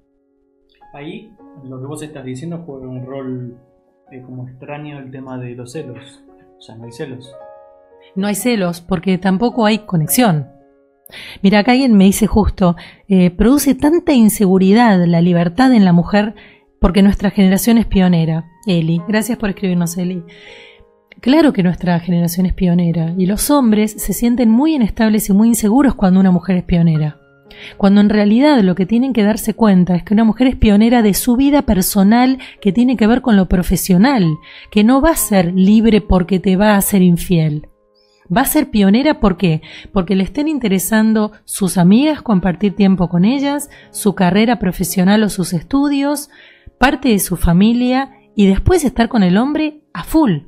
[0.92, 1.32] Ahí
[1.64, 3.56] lo que vos estás diciendo juega un rol
[4.10, 6.22] es como extraño el tema de los celos.
[6.58, 7.32] O sea, no hay celos.
[8.14, 10.48] No hay celos porque tampoco hay conexión.
[11.42, 12.76] Mira, acá alguien me dice justo,
[13.08, 16.34] eh, produce tanta inseguridad la libertad en la mujer
[16.80, 18.49] porque nuestra generación es pionera.
[18.66, 20.22] Eli, gracias por escribirnos, Eli.
[21.20, 25.48] Claro que nuestra generación es pionera y los hombres se sienten muy inestables y muy
[25.48, 27.20] inseguros cuando una mujer es pionera
[27.76, 31.02] cuando en realidad lo que tienen que darse cuenta es que una mujer es pionera
[31.02, 34.36] de su vida personal que tiene que ver con lo profesional,
[34.70, 37.68] que no va a ser libre porque te va a ser infiel.
[38.34, 39.60] Va a ser pionera ¿por qué?
[39.92, 45.52] Porque le estén interesando sus amigas, compartir tiempo con ellas, su carrera profesional o sus
[45.52, 46.30] estudios,
[46.78, 50.38] parte de su familia y después estar con el hombre a full.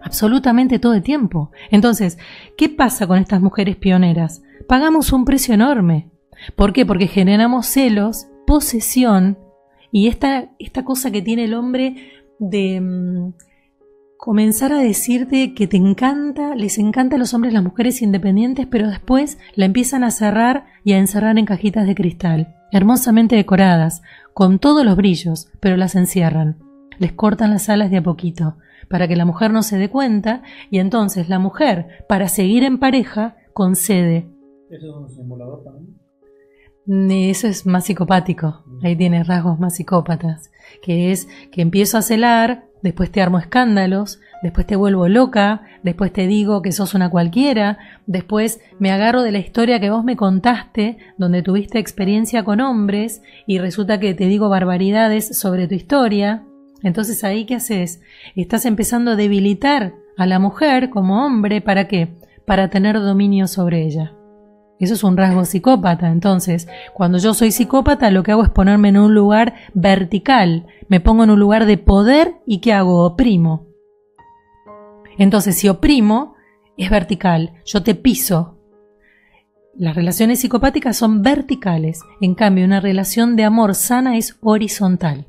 [0.00, 1.50] Absolutamente todo el tiempo.
[1.70, 2.18] Entonces,
[2.56, 4.42] ¿qué pasa con estas mujeres pioneras?
[4.68, 6.10] pagamos un precio enorme.
[6.54, 6.86] ¿Por qué?
[6.86, 9.38] Porque generamos celos, posesión
[9.90, 11.96] y esta, esta cosa que tiene el hombre
[12.38, 13.32] de mm,
[14.18, 18.88] comenzar a decirte que te encanta, les encanta a los hombres las mujeres independientes, pero
[18.88, 24.02] después la empiezan a cerrar y a encerrar en cajitas de cristal, hermosamente decoradas,
[24.34, 26.67] con todos los brillos, pero las encierran.
[26.98, 28.56] Les cortan las alas de a poquito,
[28.88, 32.78] para que la mujer no se dé cuenta, y entonces la mujer, para seguir en
[32.78, 34.28] pareja, concede
[34.70, 35.96] ¿Eso es un simulador también?
[36.86, 38.62] Mm, eso es más psicopático.
[38.66, 38.86] Mm.
[38.86, 40.50] Ahí tienes rasgos más psicópatas.
[40.82, 46.12] Que es que empiezo a celar, después te armo escándalos, después te vuelvo loca, después
[46.12, 50.16] te digo que sos una cualquiera, después me agarro de la historia que vos me
[50.16, 56.44] contaste, donde tuviste experiencia con hombres, y resulta que te digo barbaridades sobre tu historia.
[56.82, 58.00] Entonces ahí qué haces?
[58.36, 62.08] Estás empezando a debilitar a la mujer como hombre, ¿para qué?
[62.46, 64.14] Para tener dominio sobre ella.
[64.78, 66.10] Eso es un rasgo psicópata.
[66.10, 70.66] Entonces, cuando yo soy psicópata, lo que hago es ponerme en un lugar vertical.
[70.88, 73.04] Me pongo en un lugar de poder y ¿qué hago?
[73.04, 73.66] Oprimo.
[75.18, 76.34] Entonces, si oprimo,
[76.76, 77.54] es vertical.
[77.64, 78.56] Yo te piso.
[79.74, 82.00] Las relaciones psicopáticas son verticales.
[82.20, 85.27] En cambio, una relación de amor sana es horizontal.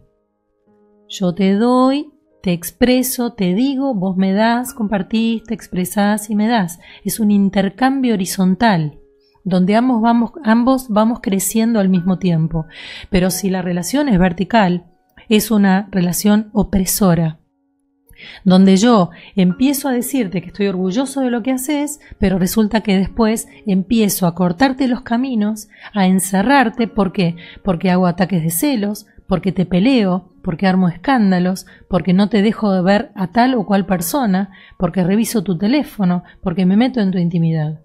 [1.10, 6.48] Yo te doy, te expreso, te digo, vos me das, compartís, te expresás y me
[6.48, 6.80] das.
[7.04, 9.00] Es un intercambio horizontal
[9.44, 12.68] donde ambos vamos, ambos vamos creciendo al mismo tiempo.
[13.10, 14.86] Pero si la relación es vertical,
[15.30, 17.40] es una relación opresora,
[18.44, 22.98] donde yo empiezo a decirte que estoy orgulloso de lo que haces, pero resulta que
[22.98, 27.36] después empiezo a cortarte los caminos, a encerrarte, ¿por qué?
[27.64, 32.74] Porque hago ataques de celos, porque te peleo, porque armo escándalos, porque no te dejo
[32.74, 37.12] de ver a tal o cual persona, porque reviso tu teléfono, porque me meto en
[37.12, 37.80] tu intimidad.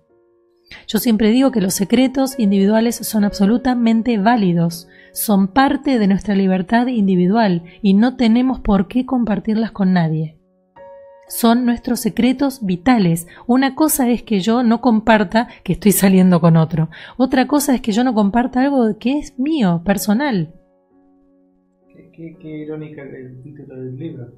[0.88, 6.86] Yo siempre digo que los secretos individuales son absolutamente válidos, son parte de nuestra libertad
[6.86, 10.38] individual y no tenemos por qué compartirlas con nadie.
[11.28, 13.26] Son nuestros secretos vitales.
[13.46, 16.88] Una cosa es que yo no comparta que estoy saliendo con otro.
[17.18, 20.54] Otra cosa es que yo no comparta algo que es mío, personal.
[22.16, 24.32] Qué, irónica el título del libro.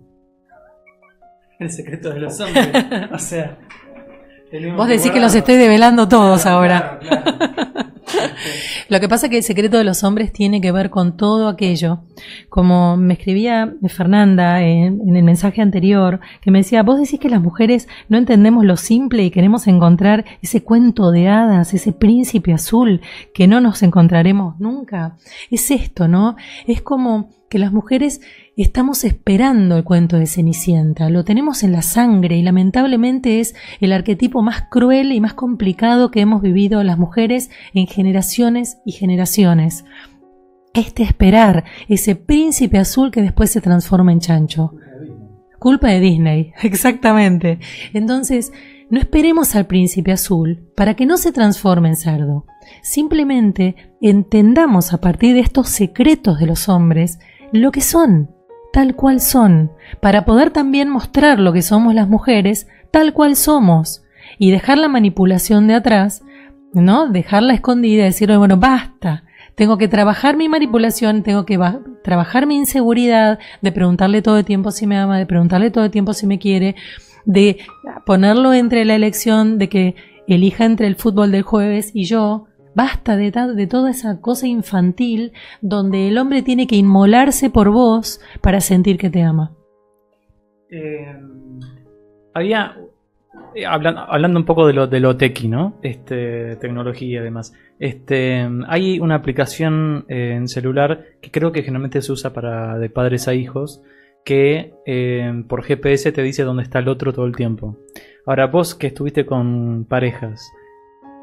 [1.58, 2.68] El secreto de los hombres.
[3.12, 3.58] o sea,
[4.76, 7.00] Vos decís que los estoy develando todos ahora.
[8.88, 11.48] Lo que pasa es que el secreto de los hombres tiene que ver con todo
[11.48, 12.02] aquello.
[12.48, 17.28] Como me escribía Fernanda en, en, el mensaje anterior, que me decía, vos decís que
[17.28, 22.52] las mujeres no entendemos lo simple y queremos encontrar ese cuento de hadas, ese príncipe
[22.52, 23.00] azul
[23.34, 25.16] que no nos encontraremos nunca.
[25.50, 26.36] Es esto, ¿no?
[26.68, 28.20] Es como que las mujeres
[28.56, 33.92] estamos esperando el cuento de Cenicienta, lo tenemos en la sangre y lamentablemente es el
[33.92, 39.84] arquetipo más cruel y más complicado que hemos vivido las mujeres en generaciones y generaciones.
[40.74, 44.74] Este esperar, ese príncipe azul que después se transforma en chancho.
[45.58, 47.60] Culpa de Disney, exactamente.
[47.94, 48.52] Entonces,
[48.90, 52.46] no esperemos al príncipe azul para que no se transforme en cerdo.
[52.82, 57.18] Simplemente entendamos a partir de estos secretos de los hombres
[57.52, 58.30] lo que son,
[58.72, 64.02] tal cual son, para poder también mostrar lo que somos las mujeres, tal cual somos,
[64.38, 66.22] y dejar la manipulación de atrás,
[66.72, 67.08] ¿no?
[67.08, 69.24] Dejarla escondida decir, bueno, basta,
[69.54, 71.58] tengo que trabajar mi manipulación, tengo que
[72.04, 75.90] trabajar mi inseguridad, de preguntarle todo el tiempo si me ama, de preguntarle todo el
[75.90, 76.76] tiempo si me quiere,
[77.24, 77.58] de
[78.04, 79.94] ponerlo entre la elección de que
[80.28, 82.46] elija entre el fútbol del jueves y yo,
[82.76, 83.32] Basta de,
[83.66, 89.08] toda esa cosa infantil donde el hombre tiene que inmolarse por vos para sentir que
[89.08, 89.56] te ama.
[90.68, 91.16] Eh,
[92.34, 92.76] había
[93.54, 95.78] eh, Hablando, un poco de lo, de lo tequi, ¿no?
[95.80, 97.54] Este, tecnología además.
[97.78, 102.90] Este, hay una aplicación eh, en celular que creo que generalmente se usa para de
[102.90, 103.80] padres a hijos
[104.22, 104.74] que
[105.48, 107.78] por GPS te dice dónde está el otro todo el tiempo.
[108.26, 110.50] Ahora vos que estuviste con parejas,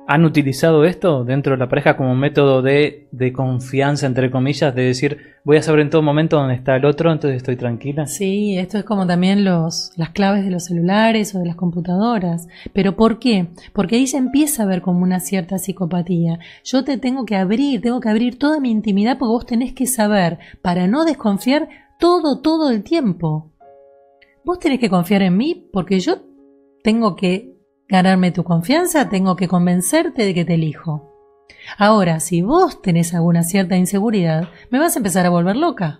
[0.05, 5.17] ¿Han utilizado esto dentro de la pareja como método de, confianza, entre comillas, de decir,
[5.45, 8.05] voy a saber en todo momento dónde está el otro, entonces estoy tranquila?
[8.05, 12.49] Sí, esto es como también los, las claves de los celulares o de las computadoras.
[12.73, 13.47] ¿Pero por qué?
[13.71, 16.37] Porque ahí se empieza a ver como una cierta psicopatía.
[16.65, 19.87] Yo te tengo que abrir, tengo que abrir toda mi intimidad porque vos tenés que
[19.87, 23.53] saber, para no desconfiar, todo, todo el tiempo.
[24.43, 26.17] Vos tenés que confiar en mí porque yo
[26.83, 27.52] tengo que
[27.93, 31.13] ganarme tu confianza, tengo que convencerte de que te elijo.
[31.77, 35.99] Ahora, si vos tenés alguna cierta inseguridad, me vas a empezar a volver loca.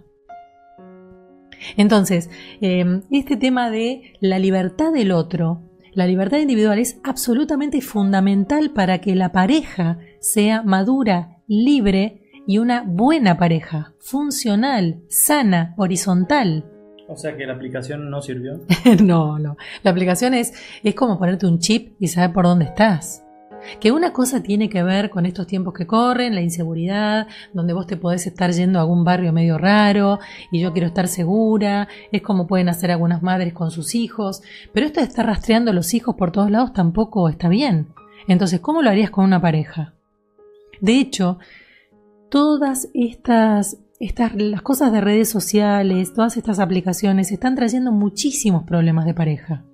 [1.78, 2.32] Entonces,
[2.62, 5.62] em, este tema de la libertad del otro,
[5.94, 12.82] la libertad individual es absolutamente fundamental para que la pareja sea madura, libre y una
[12.88, 16.73] buena pareja, funcional, sana, horizontal.
[17.08, 18.62] O sea que la aplicación no sirvió.
[19.04, 19.58] no, no.
[19.84, 23.24] La aplicación es, es como ponerte un chip y saber por dónde estás.
[23.80, 27.88] Que una cosa tiene que ver con estos tiempos que corren, la inseguridad, donde vos
[27.88, 30.20] te podés estar yendo a algún barrio medio raro
[30.52, 34.42] y yo quiero estar segura, es como pueden hacer algunas madres con sus hijos,
[34.74, 37.88] pero esto de estar rastreando a los hijos por todos lados tampoco está bien.
[38.28, 39.94] Entonces, ¿cómo lo harías con una pareja?
[40.82, 41.40] De hecho,
[42.30, 49.06] todas estas estas, las cosas de redes sociales, todas estas aplicaciones están trayendo muchísimos problemas
[49.06, 49.66] de pareja.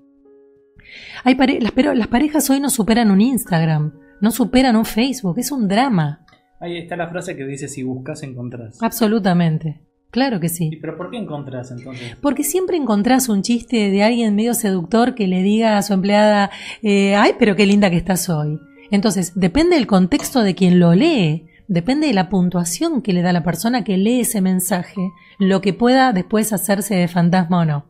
[1.23, 5.51] Hay las, pero las parejas hoy no superan un Instagram, no superan un Facebook, es
[5.51, 6.25] un drama.
[6.59, 8.81] Ahí está la frase que dice si buscas encontrás.
[8.81, 9.81] Absolutamente.
[10.11, 10.69] Claro que sí.
[10.71, 12.15] ¿Y pero por qué encontrás entonces?
[12.21, 16.49] Porque siempre encontrás un chiste de alguien medio seductor que le diga a su empleada,
[16.81, 18.59] eh, ay, pero qué linda que estás hoy.
[18.89, 23.31] Entonces, depende del contexto de quien lo lee, depende de la puntuación que le da
[23.31, 27.85] la persona que lee ese mensaje, lo que pueda después hacerse de fantasma o no.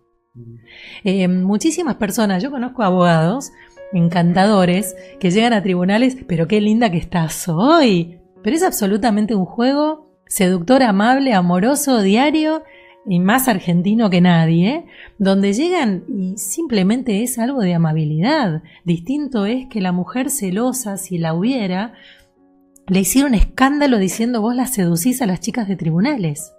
[1.04, 3.52] Eh, muchísimas personas, yo conozco abogados
[3.92, 8.20] encantadores que llegan a tribunales, pero qué linda que estás hoy.
[8.44, 12.64] Pero es absolutamente un juego seductor, amable, amoroso, diario
[13.06, 14.86] y más argentino que nadie,
[15.18, 18.62] donde llegan y simplemente es algo de amabilidad.
[18.86, 21.94] Distinto es que la mujer celosa, si la hubiera,
[22.90, 26.54] le hicieron escándalo diciendo vos la seducís a las chicas de tribunales.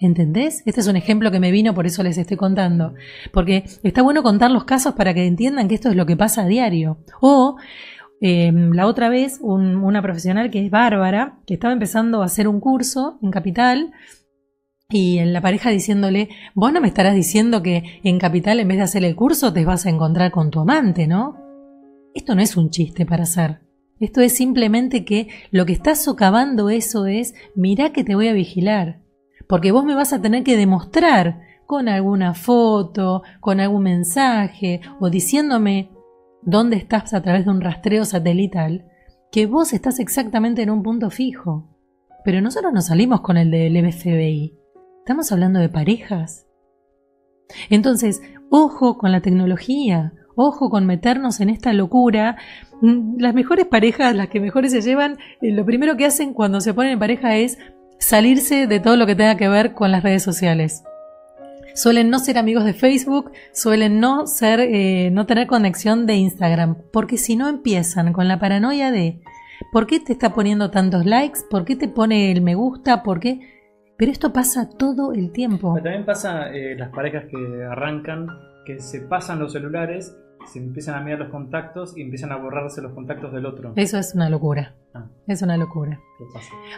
[0.00, 0.62] ¿Entendés?
[0.66, 2.94] Este es un ejemplo que me vino, por eso les estoy contando.
[3.32, 6.42] Porque está bueno contar los casos para que entiendan que esto es lo que pasa
[6.42, 6.98] a diario.
[7.20, 7.56] O
[8.20, 12.60] em, la otra vez, una profesional que es Bárbara, que estaba empezando a hacer un
[12.60, 13.92] curso en Capital,
[14.90, 18.76] y en la pareja diciéndole, vos no me estarás diciendo que en Capital en vez
[18.76, 21.36] de hacer el curso te vas a encontrar con tu amante, ¿no?
[22.14, 23.63] Esto no es un chiste para hacer.
[24.00, 28.32] Esto es simplemente que lo que está socavando eso es, mirá que te voy a
[28.32, 29.04] vigilar
[29.48, 35.10] porque vos me vas a tener que demostrar con alguna foto, con algún mensaje o
[35.10, 35.90] diciéndome
[36.42, 38.86] dónde estás a través de un rastreo satelital,
[39.32, 41.68] que vos estás exactamente en un punto fijo.
[42.24, 44.58] Pero nosotros no salimos con el del FBI.
[44.98, 46.46] Estamos hablando de parejas.
[47.68, 52.36] Entonces, ojo con la tecnología, ojo con meternos en esta locura.
[52.80, 56.60] Mm, las mejores parejas, las que mejores se llevan, eh, lo primero que hacen cuando
[56.60, 57.58] se ponen en pareja es
[57.98, 60.84] salirse de todo lo que tenga que ver con las redes sociales.
[61.74, 66.76] Suelen no ser amigos de Facebook, suelen no ser, eh, no tener conexión de Instagram,
[66.92, 69.20] porque si no empiezan con la paranoia de
[69.72, 71.40] ¿por qué te está poniendo tantos likes?
[71.50, 73.02] ¿Por qué te pone el me gusta?
[73.02, 73.40] ¿Por qué?
[73.96, 75.74] Pero esto pasa todo el tiempo.
[75.74, 78.28] también pasa eh, las parejas que arrancan,
[78.64, 80.16] que se pasan los celulares
[80.46, 83.72] se empiezan a mirar los contactos y empiezan a borrarse los contactos del otro.
[83.76, 84.74] Eso es una locura.
[84.94, 85.06] Ah.
[85.26, 86.00] Es una locura.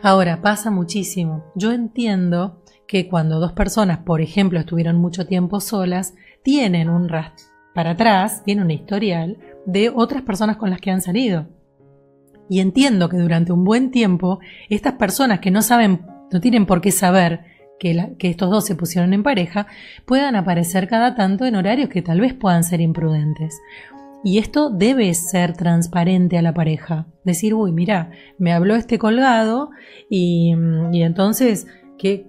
[0.03, 1.45] Ahora, pasa muchísimo.
[1.55, 7.47] Yo entiendo que cuando dos personas, por ejemplo, estuvieron mucho tiempo solas, tienen un rastro
[7.75, 9.37] para atrás, tienen un historial
[9.67, 11.47] de otras personas con las que han salido.
[12.49, 14.39] Y entiendo que durante un buen tiempo,
[14.71, 19.13] estas personas que no saben, no tienen por qué saber que, estos dos se pusieron
[19.13, 19.67] en pareja
[20.05, 23.61] puedan aparecer cada tanto en horarios que tal vez puedan ser imprudentes.
[24.25, 27.07] Y esto debe ser transparente a la pareja.
[27.25, 29.71] Decir, uy, mira, me habló este colgado
[30.11, 30.55] y,
[30.93, 31.67] y entonces,
[31.99, 32.27] ¿qué,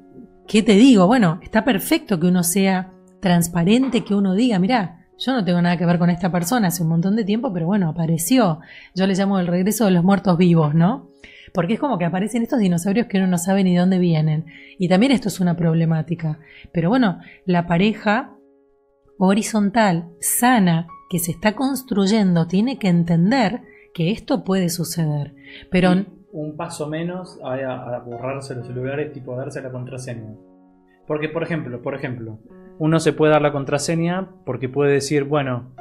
[0.47, 1.07] ¿qué te digo?
[1.07, 5.77] Bueno, está perfecto que uno sea transparente, que uno diga, mira, yo no tengo nada
[5.77, 8.59] que ver con esta persona hace un montón de tiempo, pero bueno, apareció.
[8.93, 11.09] Yo le llamo el regreso de los muertos vivos, ¿no?
[11.53, 14.45] Porque es como que aparecen estos dinosaurios que uno no sabe ni dónde vienen.
[14.77, 16.39] Y también esto es una problemática.
[16.71, 18.35] Pero bueno, la pareja
[19.17, 23.61] horizontal, sana, que se está construyendo, tiene que entender
[23.93, 25.33] que esto puede suceder.
[25.71, 25.91] Pero...
[26.31, 30.35] un paso menos a, borrarse los celulares, tipo a darse la contraseña.
[31.07, 32.39] Porque, por ejemplo, por ejemplo,
[32.79, 35.73] uno se puede dar la contraseña porque puede decir, bueno,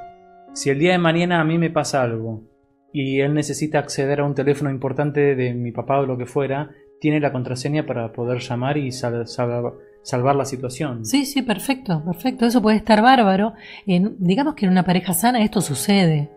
[0.54, 2.44] si el día de mañana a mí me pasa algo
[2.92, 6.70] y él necesita acceder a un teléfono importante de mi papá o lo que fuera,
[7.00, 11.04] tiene la contraseña para poder llamar y salvar la situación.
[11.04, 12.46] Sí, sí, perfecto, perfecto.
[12.46, 13.52] Eso puede estar bárbaro.
[13.86, 16.30] Digamos que en una pareja sana esto sucede.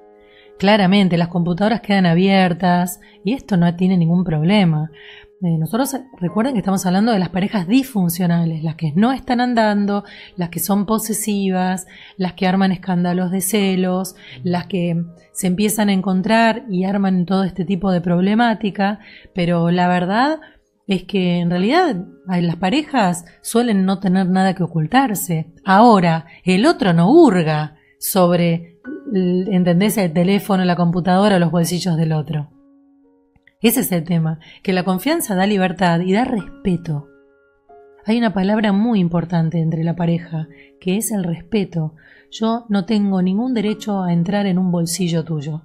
[0.57, 4.91] Claramente, las computadoras quedan abiertas y esto no tiene ningún problema.
[5.41, 10.03] Eh, nosotros recuerden que estamos hablando de las parejas disfuncionales, las que no están andando,
[10.35, 11.87] las que son posesivas,
[12.17, 17.45] las que arman escándalos de celos, las que se empiezan a encontrar y arman todo
[17.45, 18.99] este tipo de problemática,
[19.33, 20.41] pero la verdad
[20.87, 21.95] es que en realidad
[22.27, 25.53] las parejas suelen no tener nada que ocultarse.
[25.63, 28.79] Ahora, el otro no hurga sobre,
[29.13, 29.97] ¿entendés?
[29.97, 32.59] El teléfono, la computadora, los bolsillos del otro.
[33.62, 37.10] Ese es el tema, que la confianza da libertad y da respeto.
[38.05, 40.47] Hay una palabra muy importante entre la pareja,
[40.80, 41.93] que es el respeto.
[42.32, 45.64] Yo no tengo ningún derecho a entrar en un bolsillo tuyo.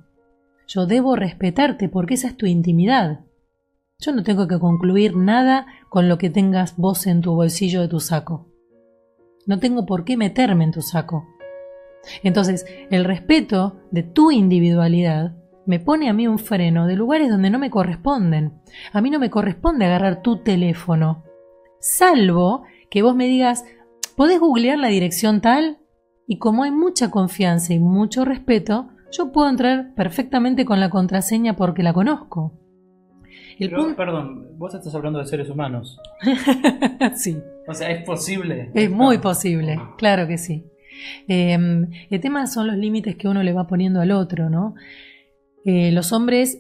[0.67, 3.21] Yo debo respetarte porque esa es tu intimidad.
[4.01, 7.89] Yo no tengo que concluir nada con lo que tengas vos en tu bolsillo de
[7.89, 8.49] tu saco.
[9.47, 11.29] No tengo por qué meterme en tu saco.
[12.25, 15.37] Entonces, el respeto de tu individualidad
[15.67, 18.53] me pone a mí un freno de lugares donde no me corresponden.
[18.93, 21.25] A mí no me corresponde agarrar tu teléfono.
[21.81, 23.65] Salvo que vos me digas,
[24.17, 25.79] ¿podés googlear la dirección tal?
[26.27, 31.57] Y como hay mucha confianza y mucho respeto, yo puedo entrar perfectamente con la contraseña
[31.57, 32.53] porque la conozco.
[33.97, 36.01] Perdón, vos estás hablando de seres humanos.
[37.15, 37.39] sí.
[37.69, 38.71] O sea, es posible.
[38.75, 40.65] Es muy posible, claro que sí.
[41.29, 44.75] Em, el tema son los límites que uno le va poniendo al otro, ¿no?
[45.65, 46.59] Eh, los hombres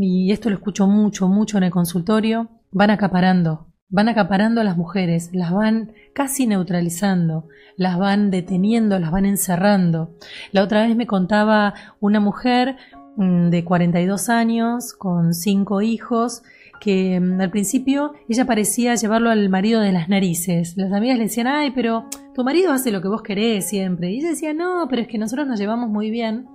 [0.00, 4.76] y esto lo escucho mucho, mucho en el consultorio, van acaparando, van acaparando a las
[4.76, 10.14] mujeres, las van casi neutralizando, las van deteniendo, las van encerrando.
[10.52, 12.76] La otra vez me contaba una mujer
[13.16, 16.42] mm, de 42 años con cinco hijos
[16.80, 20.76] que mm, al principio ella parecía llevarlo al marido de las narices.
[20.76, 24.10] Las amigas le decían, ay, pero tu marido hace lo que vos querés siempre.
[24.10, 26.46] Y ella decía, no, pero es que nosotros nos llevamos muy bien.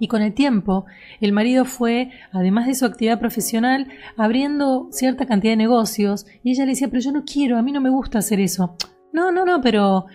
[0.00, 0.86] Y con el tiempo,
[1.20, 3.86] el marido fue, además de su actividad profesional,
[4.16, 6.26] abriendo cierta cantidad de negocios.
[6.42, 8.76] Y ella le decía, pero yo no quiero, a mí no me gusta hacer eso.
[9.12, 10.06] No, no, no, pero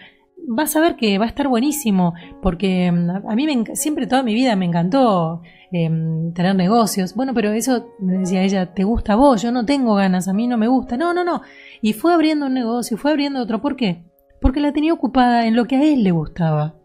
[0.47, 4.23] vas a ver que va a estar buenísimo, porque mm, a mí me, siempre toda
[4.23, 5.41] mi vida me encantó
[5.77, 7.15] Em, tener negocios.
[7.15, 10.47] Bueno, pero eso, decía ella, te gusta a vos, yo no tengo ganas, a mí
[10.47, 10.95] no me gusta.
[10.95, 11.41] No, no, no.
[11.81, 13.61] Y fue abriendo un negocio, fue abriendo otro.
[13.61, 14.05] ¿Por qué?
[14.39, 16.75] Porque la tenía ocupada en lo que a él le gustaba.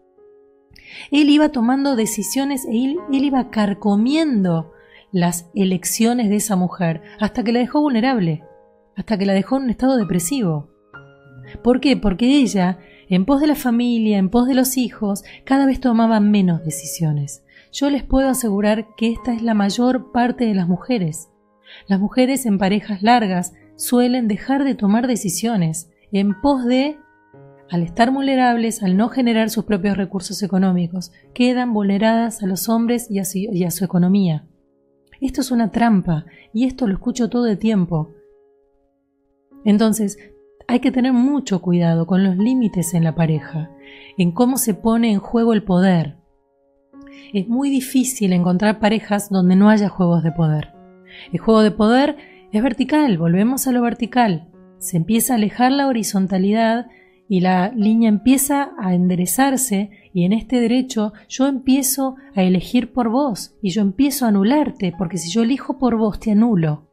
[1.11, 4.71] Él iba tomando decisiones e él, iba carcomiendo
[5.11, 8.43] las elecciones de esa mujer hasta que la dejó vulnerable,
[8.95, 10.69] hasta que la dejó en un estado depresivo.
[11.63, 11.97] ¿Por qué?
[11.97, 12.79] Porque ella,
[13.09, 17.43] en pos de la familia, en pos de los hijos, cada vez tomaba menos decisiones
[17.71, 21.29] yo les puedo asegurar que esta es la mayor parte de las mujeres.
[21.87, 26.97] Las mujeres en parejas largas suelen dejar de tomar decisiones en pos de,
[27.71, 33.09] al estar vulnerables, al no generar sus propios recursos económicos, quedan vulneradas a los hombres
[33.09, 34.45] y a su, economía.
[35.19, 38.11] Esto es una trampa y esto lo escucho todo el tiempo.
[39.65, 40.19] Entonces,
[40.67, 43.71] hay que tener mucho cuidado con los límites en la pareja,
[44.17, 46.21] en cómo se pone en juego el poder,
[47.33, 50.73] es muy difícil encontrar parejas donde no haya juegos de poder.
[51.31, 52.17] El juego de poder
[52.51, 54.49] es vertical, volvemos a lo vertical.
[54.79, 56.87] Se empieza a alejar la horizontalidad
[57.31, 63.09] y la línea empieza a enderezarse y en este derecho yo empiezo a elegir por
[63.09, 66.89] vos y yo empiezo a anularte porque si yo elijo por vos te anulo.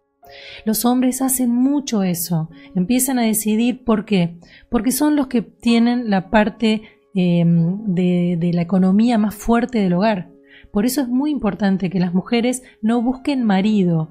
[0.64, 4.39] Los hombres hacen mucho eso, empiezan a decidir por qué,
[4.70, 6.82] porque son los que tienen la parte
[7.20, 10.30] Em, de, la economía más fuerte del hogar.
[10.72, 14.11] Por eso es muy importante que las mujeres no busquen marido,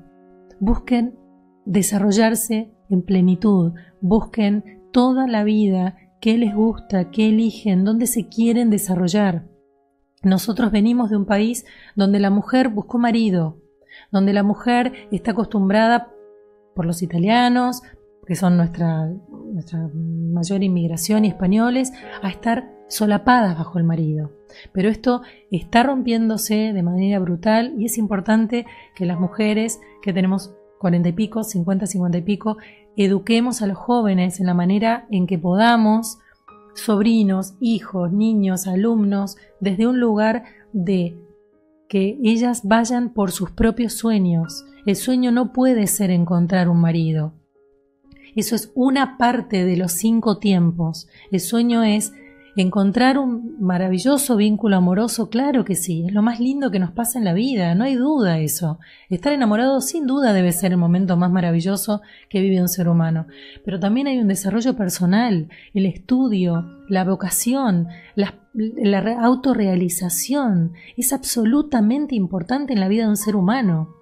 [0.60, 1.16] busquen
[1.66, 3.72] desarrollarse en plenitud,
[4.02, 9.46] busquen toda la vida, qué les gusta, qué eligen, dónde se quieren desarrollar.
[10.24, 11.66] Nosotros venimos de un país
[11.96, 13.58] donde la mujer buscó marido,
[14.12, 16.12] donde la mujer está acostumbrada
[16.76, 17.82] por los italianos,
[18.26, 19.08] que son nuestra,
[19.54, 24.32] nuestra mayor inmigración y españoles, a estar solapadas bajo el marido.
[24.74, 28.66] Pero esto está rompiéndose de manera brutal y es importante
[28.96, 32.58] que las mujeres que tenemos cuarenta y pico, cincuenta, cincuenta y pico,
[33.06, 36.18] eduquemos a los jóvenes en la manera en que podamos,
[36.74, 40.44] sobrinos, hijos, niños, alumnos, desde un lugar
[40.74, 41.18] de
[41.88, 44.66] que ellas vayan por sus propios sueños.
[44.86, 47.34] El sueño no puede ser encontrar un marido.
[48.36, 51.08] Eso es una parte de los cinco tiempos.
[51.32, 52.14] El sueño es
[52.58, 57.20] Encontrar un maravilloso vínculo amoroso, claro que sí, es lo más lindo que nos pasa
[57.20, 58.80] en la vida, no hay duda eso.
[59.12, 62.02] Estar enamorado sin duda debe ser el momento más maravilloso
[62.32, 63.28] que vive un ser humano,
[63.64, 72.16] pero también hay un desarrollo personal, el estudio, la vocación, la, la autorrealización, es absolutamente
[72.16, 73.94] importante en la vida de un ser humano.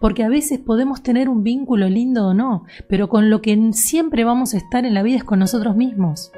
[0.00, 4.24] Porque a veces podemos tener un vínculo lindo o no, pero con lo que siempre
[4.24, 6.32] vamos a estar en la vida es con nosotros mismos.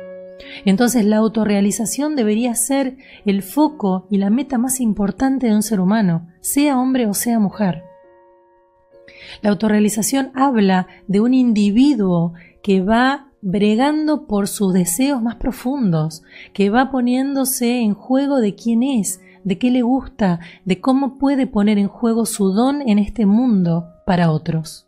[0.64, 5.80] Entonces la autorrealización debería ser el foco y la meta más importante de un ser
[5.80, 7.83] humano, sea hombre o sea mujer.
[9.41, 16.22] La autorrealización habla de un individuo que va bregando por sus deseos más profundos,
[16.53, 21.47] que va poniéndose en juego de quién es, de qué le gusta, de cómo puede
[21.47, 24.87] poner en juego su don en este mundo para otros.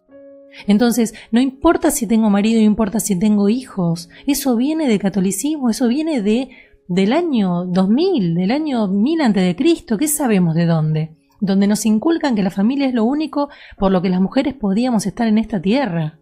[0.67, 5.71] Entonces, no importa si tengo marido, no importa si tengo hijos, eso viene del catolicismo,
[5.71, 6.51] eso viene de
[6.87, 11.17] del año 2000, del año 1000 antes de Cristo, ¿qué sabemos de dónde?
[11.41, 13.49] Donde nos inculcan que la familia es lo único
[13.79, 16.19] por lo que las mujeres podíamos estar en esta tierra.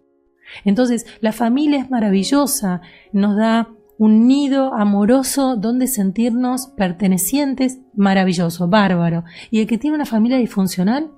[0.65, 2.81] Entonces, la familia es maravillosa,
[3.13, 9.25] nos da un nido amoroso donde sentirnos pertenecientes, maravilloso, bárbaro.
[9.51, 11.13] Y el que tiene una familia disfuncional,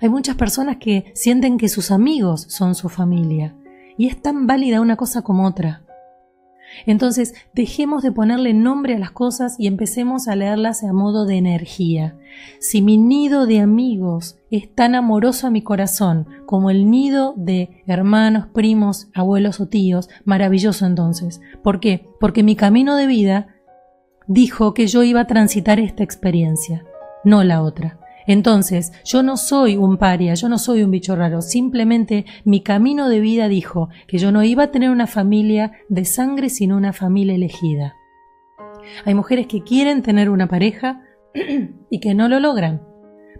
[0.00, 3.54] hay muchas personas que sienten que sus amigos son su familia
[3.96, 5.82] y es tan válida una cosa como otra.
[6.86, 11.36] Entonces, dejemos de ponerle nombre a las cosas y empecemos a leerlas a modo de
[11.36, 12.16] energía.
[12.60, 17.82] Si mi nido de amigos es tan amoroso a mi corazón como el nido de
[17.86, 21.40] hermanos, primos, abuelos o tíos, maravilloso entonces.
[21.62, 22.06] ¿Por qué?
[22.20, 23.48] Porque mi camino de vida
[24.26, 26.84] dijo que yo iba a transitar esta experiencia,
[27.24, 27.98] no la otra.
[28.28, 33.08] Entonces, yo no soy un paria, yo no soy un bicho raro, simplemente mi camino
[33.08, 36.92] de vida dijo que yo no iba a tener una familia de sangre, sino una
[36.92, 37.94] familia elegida.
[39.06, 41.00] Hay mujeres que quieren tener una pareja
[41.90, 42.82] y que no lo logran,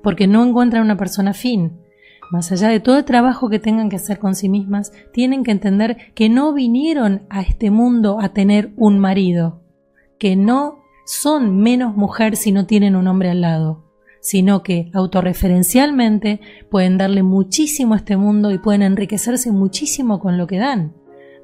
[0.03, 1.83] porque no encuentran una persona fin.
[2.31, 5.51] Más allá de todo el trabajo que tengan que hacer con sí mismas, tienen que
[5.51, 9.61] entender que no vinieron a este mundo a tener un marido,
[10.19, 13.88] que no son menos mujer si no tienen un hombre al lado,
[14.29, 20.47] sino que autorreferencialmente pueden darle muchísimo a este mundo y pueden enriquecerse muchísimo con lo
[20.47, 20.93] que dan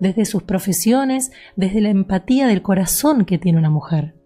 [0.00, 4.16] desde sus profesiones, desde la empatía del corazón que tiene una mujer.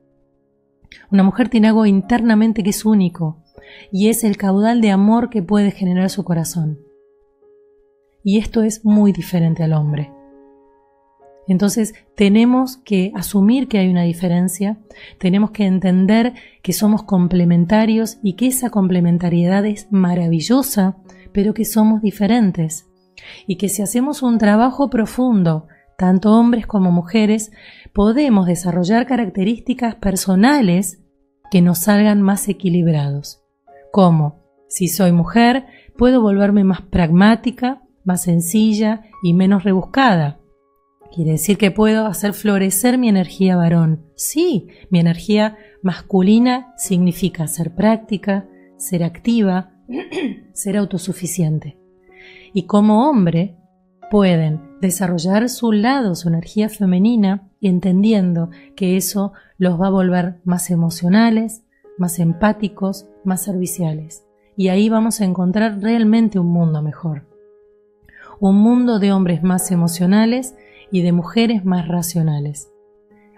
[1.12, 3.44] Una mujer tiene algo internamente que es único,
[3.92, 6.80] y es el caudal de amor que puede generar su corazón.
[8.24, 10.11] Y esto es muy diferente al hombre.
[11.49, 14.78] Entonces tenemos que asumir que hay una diferencia,
[15.18, 20.99] tenemos que entender que somos complementarios y que esa complementariedad es maravillosa,
[21.32, 22.88] pero que somos diferentes
[23.46, 27.51] y que si hacemos un trabajo profundo, tanto hombres como mujeres,
[27.92, 31.03] podemos desarrollar características personales
[31.51, 33.42] que nos salgan más equilibrados.
[33.90, 40.38] Como, si soy mujer, puedo volverme más pragmática, más sencilla y menos rebuscada.
[41.14, 44.04] Quiere decir que puedo hacer florecer mi energía varón.
[44.14, 48.46] Sí, mi energía masculina significa ser práctica,
[48.76, 49.72] ser activa,
[50.52, 51.78] ser autosuficiente
[52.52, 53.56] y como hombre
[54.11, 60.70] pueden desarrollar su lado, su energía femenina, entendiendo que eso los va a volver más
[60.70, 61.62] emocionales,
[61.98, 64.24] más empáticos, más serviciales.
[64.56, 67.26] Y ahí vamos a encontrar realmente un mundo mejor.
[68.40, 70.54] Un mundo de hombres más emocionales
[70.91, 72.70] y de mujeres más racionales.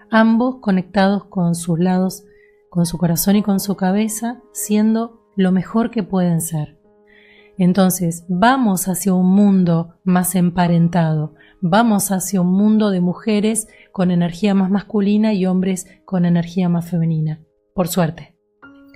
[0.09, 2.25] Ambos conectados con sus lados,
[2.69, 6.77] con su corazón y con su cabeza, siendo lo mejor que pueden ser.
[7.57, 14.53] Entonces, vamos hacia un mundo más emparentado, vamos hacia un mundo de mujeres con energía
[14.53, 17.41] más masculina y hombres con energía más femenina.
[17.75, 18.35] Por suerte,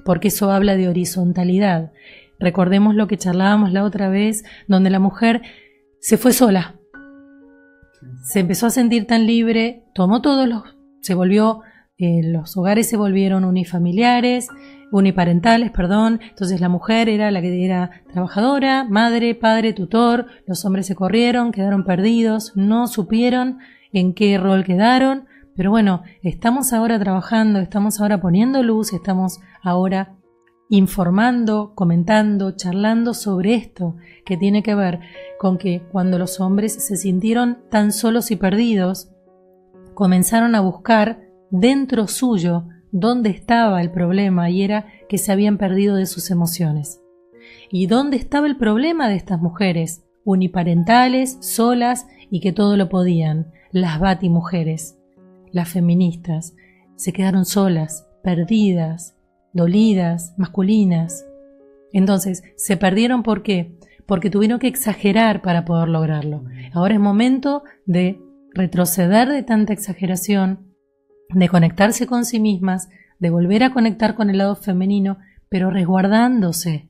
[0.03, 1.91] porque eso habla de horizontalidad.
[2.39, 5.41] Recordemos lo que charlábamos la otra vez, donde la mujer
[5.99, 6.79] se fue sola.
[8.23, 10.63] Se empezó a sentir tan libre, tomó todos los,
[11.01, 11.61] se volvió,
[11.97, 14.49] eh, los hogares se volvieron unifamiliares,
[14.91, 16.19] uniparentales, perdón.
[16.29, 20.27] Entonces la mujer era la que era trabajadora, madre, padre, tutor.
[20.47, 23.59] Los hombres se corrieron, quedaron perdidos, no supieron
[23.93, 25.25] en qué rol quedaron.
[25.55, 30.15] Pero bueno, estamos ahora trabajando, estamos ahora poniendo luz, estamos ahora
[30.69, 33.95] informando, comentando, charlando sobre esto
[34.25, 34.99] que tiene que ver
[35.39, 39.09] con que cuando los hombres se sintieron tan solos y perdidos,
[39.93, 45.95] comenzaron a buscar dentro suyo dónde estaba el problema y era que se habían perdido
[45.95, 47.01] de sus emociones.
[47.69, 53.51] ¿Y dónde estaba el problema de estas mujeres, uniparentales, solas y que todo lo podían?
[53.71, 54.97] Las mujeres,
[55.51, 56.55] las feministas,
[56.95, 59.14] se quedaron solas, perdidas,
[59.55, 61.25] dolidas, masculinas.
[61.91, 63.75] Entonces, se perdieron ¿por qué?
[64.05, 66.43] Porque tuvieron que exagerar para poder lograrlo.
[66.73, 68.19] Ahora es momento de
[68.53, 70.75] retroceder de tanta exageración,
[71.29, 75.17] de conectarse con sí mismas, de volver a conectar con el lado femenino,
[75.49, 76.89] pero resguardándose,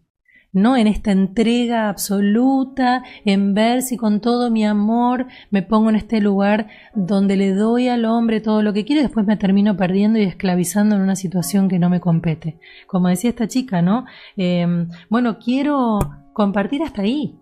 [0.56, 5.98] no en esta entrega absoluta, en ver si con todo mi amor me pongo en
[5.98, 10.18] este lugar donde le doy al hombre todo lo que quiere después me termino perdiendo
[10.18, 12.58] y esclavizando en una situación que no me compete.
[12.88, 14.06] Como decía esta chica, ¿no?
[14.38, 16.00] Em, bueno, quiero
[16.32, 17.38] compartir hasta ahí.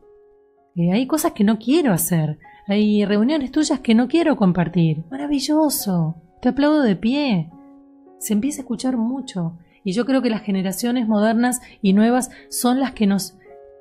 [0.75, 2.39] Eh, hay cosas que no quiero hacer.
[2.67, 5.03] Hay reuniones tuyas que no quiero compartir.
[5.11, 6.15] Maravilloso.
[6.41, 7.51] Te aplaudo de pie.
[8.17, 9.59] Se empieza a escuchar mucho.
[9.83, 13.37] Y yo creo que las generaciones modernas y nuevas son las que nos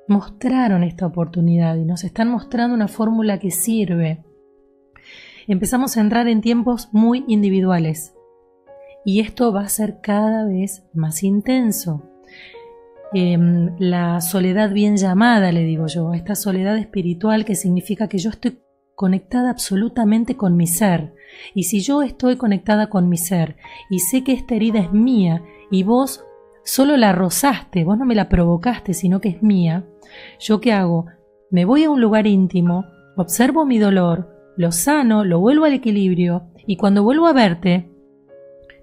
[0.07, 4.23] mostraron esta oportunidad y nos están mostrando una fórmula que sirve.
[5.47, 8.13] Empezamos a entrar en tiempos muy individuales
[9.05, 12.09] y esto va a ser cada vez más intenso.
[13.13, 18.29] Em, la soledad bien llamada, le digo yo, esta soledad espiritual que significa que yo
[18.29, 18.59] estoy
[18.95, 21.13] conectada absolutamente con mi ser.
[21.53, 23.57] Y si yo estoy conectada con mi ser
[23.89, 25.43] y sé que esta herida es mía
[25.73, 26.23] y vos
[26.63, 29.85] solo la rozaste, vos no me la provocaste, sino que es mía,
[30.39, 31.07] ¿yo qué hago?
[31.49, 32.85] Me voy a un lugar íntimo,
[33.17, 37.89] observo mi dolor, lo sano, lo vuelvo al equilibrio y cuando vuelvo a verte,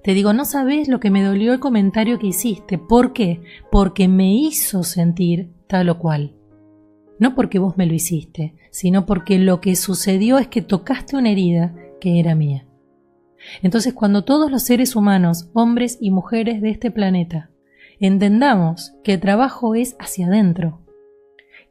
[0.03, 2.79] te digo, no sabes lo que me dolió el comentario que hiciste.
[2.79, 3.41] ¿Por qué?
[3.71, 6.35] Porque me hizo sentir tal o cual
[7.21, 11.31] no porque vos me lo hiciste, sino porque lo que sucedió es que tocaste una
[11.31, 12.67] herida que era mía.
[13.63, 17.51] Entonces cuando todos los seres humanos, hombres y mujeres de este planeta,
[17.99, 20.81] entendamos que el trabajo es hacia adentro,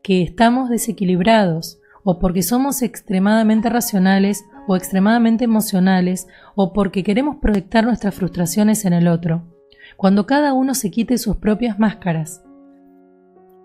[0.01, 7.83] que estamos desequilibrados o porque somos extremadamente racionales o extremadamente emocionales o porque queremos proyectar
[7.83, 9.43] nuestras frustraciones en el otro.
[9.97, 12.43] Cuando cada uno se quite sus propias máscaras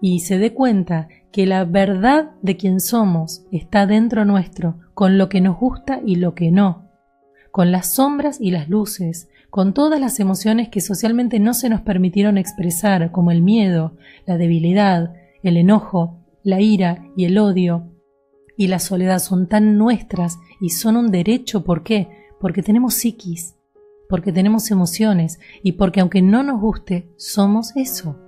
[0.01, 5.29] y se dé cuenta que la verdad de quien somos está dentro nuestro, con lo
[5.29, 6.84] que nos gusta y lo que no,
[7.55, 11.83] con las sombras y las luces, con todas las emociones que socialmente no se nos
[11.83, 13.97] permitieron expresar, como el miedo,
[14.27, 17.93] la debilidad, el enojo, la ira y el odio,
[18.57, 21.63] y la soledad son tan nuestras y son un derecho.
[21.63, 22.09] ¿Por qué?
[22.41, 23.55] Porque tenemos psiquis,
[24.09, 28.19] porque tenemos emociones y porque aunque no nos guste, somos eso.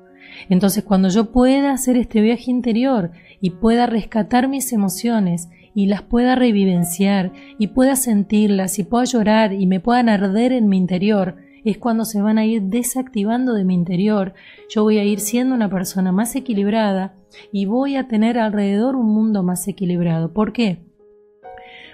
[0.49, 3.11] Entonces cuando yo pueda hacer este viaje interior
[3.41, 9.53] y pueda rescatar mis emociones y las pueda revivenciar y pueda sentirlas y pueda llorar
[9.53, 13.65] y me puedan arder en mi interior, es cuando se van a ir desactivando de
[13.65, 14.33] mi interior.
[14.71, 17.15] Yo voy a ir siendo una persona más equilibrada
[17.53, 20.33] y voy a tener alrededor un mundo más equilibrado.
[20.33, 20.79] ¿Por qué?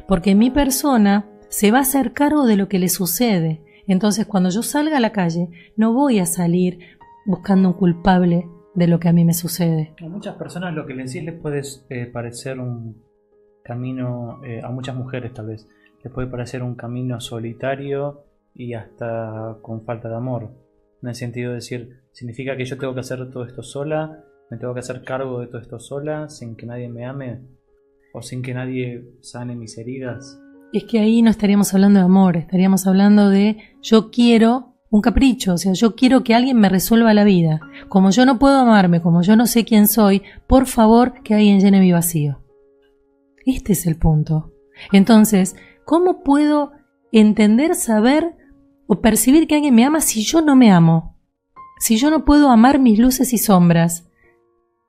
[0.06, 3.64] Porque mi persona se va a hacer cargo de lo que le sucede.
[3.88, 6.78] Entonces cuando yo salga a la calle no voy a salir
[7.26, 9.92] buscando un culpable de lo que a mí me sucede.
[10.00, 13.10] A muchas personas lo que les decís les puede eh, parecer un
[13.62, 15.68] camino, eh, a muchas mujeres tal vez,
[16.02, 20.50] les puede parecer un camino solitario y hasta con falta de amor.
[21.02, 24.56] En el sentido de decir, significa que yo tengo que hacer todo esto sola, me
[24.58, 27.40] tengo que hacer cargo de todo esto sola, sin que nadie me ame
[28.12, 30.38] o sin que nadie sane mis heridas.
[30.72, 35.54] Es que ahí no estaríamos hablando de amor, estaríamos hablando de yo quiero un capricho,
[35.54, 37.60] o sea, yo quiero que alguien me resuelva la vida.
[37.88, 41.60] Como yo no puedo amarme, como yo no sé quién soy, por favor que alguien
[41.60, 42.41] llene mi vacío.
[43.46, 44.52] Este es el punto.
[44.92, 46.72] Entonces, ¿cómo puedo
[47.10, 48.36] entender, saber
[48.86, 51.16] o percibir que alguien me ama si yo no me amo?
[51.78, 54.08] Si yo no puedo amar mis luces y sombras.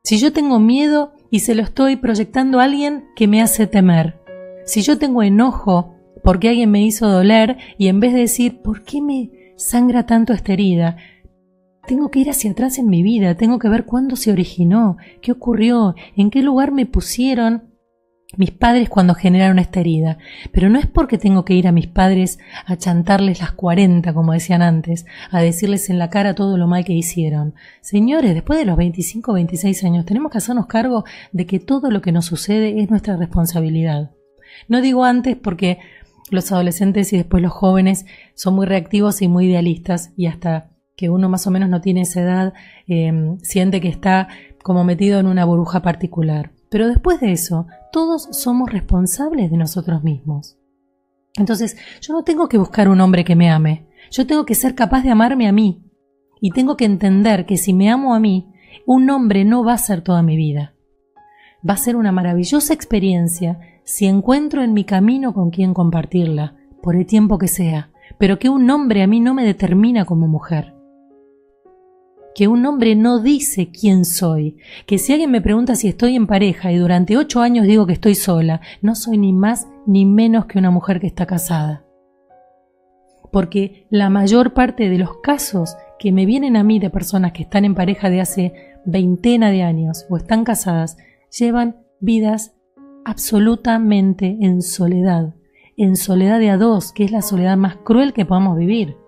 [0.03, 4.21] Si yo tengo miedo y se lo estoy proyectando a alguien que me hace temer.
[4.65, 8.83] Si yo tengo enojo porque alguien me hizo doler y en vez de decir, ¿por
[8.83, 10.97] qué me sangra tanto esta herida?
[11.85, 15.33] Tengo que ir hacia atrás en mi vida, tengo que ver cuándo se originó, qué
[15.33, 17.72] ocurrió, en qué lugar me pusieron
[18.37, 20.17] mis padres cuando generaron esta herida.
[20.51, 24.33] Pero no es porque tengo que ir a mis padres a chantarles las cuarenta, como
[24.33, 27.53] decían antes, a decirles en la cara todo lo mal que hicieron.
[27.81, 31.91] Señores, después de los 25 o 26 años tenemos que hacernos cargo de que todo
[31.91, 34.11] lo que nos sucede es nuestra responsabilidad.
[34.67, 35.79] No digo antes porque
[36.29, 41.09] los adolescentes y después los jóvenes son muy reactivos y muy idealistas y hasta que
[41.09, 42.53] uno más o menos no tiene esa edad
[42.87, 44.27] eh, siente que está
[44.61, 46.52] como metido en una burbuja particular.
[46.73, 50.57] Pero después de eso, todos somos responsables de nosotros mismos.
[51.35, 54.73] Entonces, yo no tengo que buscar un hombre que me ame, yo tengo que ser
[54.73, 55.83] capaz de amarme a mí.
[56.41, 58.51] Y tengo que entender que si me amo a mí,
[58.87, 60.73] un hombre no va a ser toda mi vida.
[61.57, 66.95] Va a ser una maravillosa experiencia si encuentro en mi camino con quien compartirla, por
[66.95, 70.72] el tiempo que sea, pero que un hombre a mí no me determina como mujer
[72.35, 76.27] que un hombre no dice quién soy, que si alguien me pregunta si estoy en
[76.27, 80.45] pareja y durante ocho años digo que estoy sola, no soy ni más ni menos
[80.45, 81.85] que una mujer que está casada.
[83.31, 87.43] Porque la mayor parte de los casos que me vienen a mí de personas que
[87.43, 88.53] están en pareja de hace
[88.85, 90.97] veintena de años o están casadas,
[91.37, 92.55] llevan vidas
[93.05, 95.33] absolutamente en soledad,
[95.77, 99.02] en soledad de a dos, que es la soledad más cruel que podamos vivir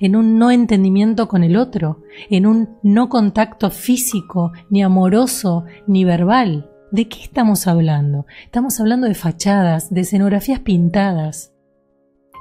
[0.00, 6.04] en un no entendimiento con el otro, en un no contacto físico, ni amoroso, ni
[6.04, 6.70] verbal.
[6.92, 8.26] ¿De qué estamos hablando?
[8.44, 11.52] Estamos hablando de fachadas, de escenografías pintadas.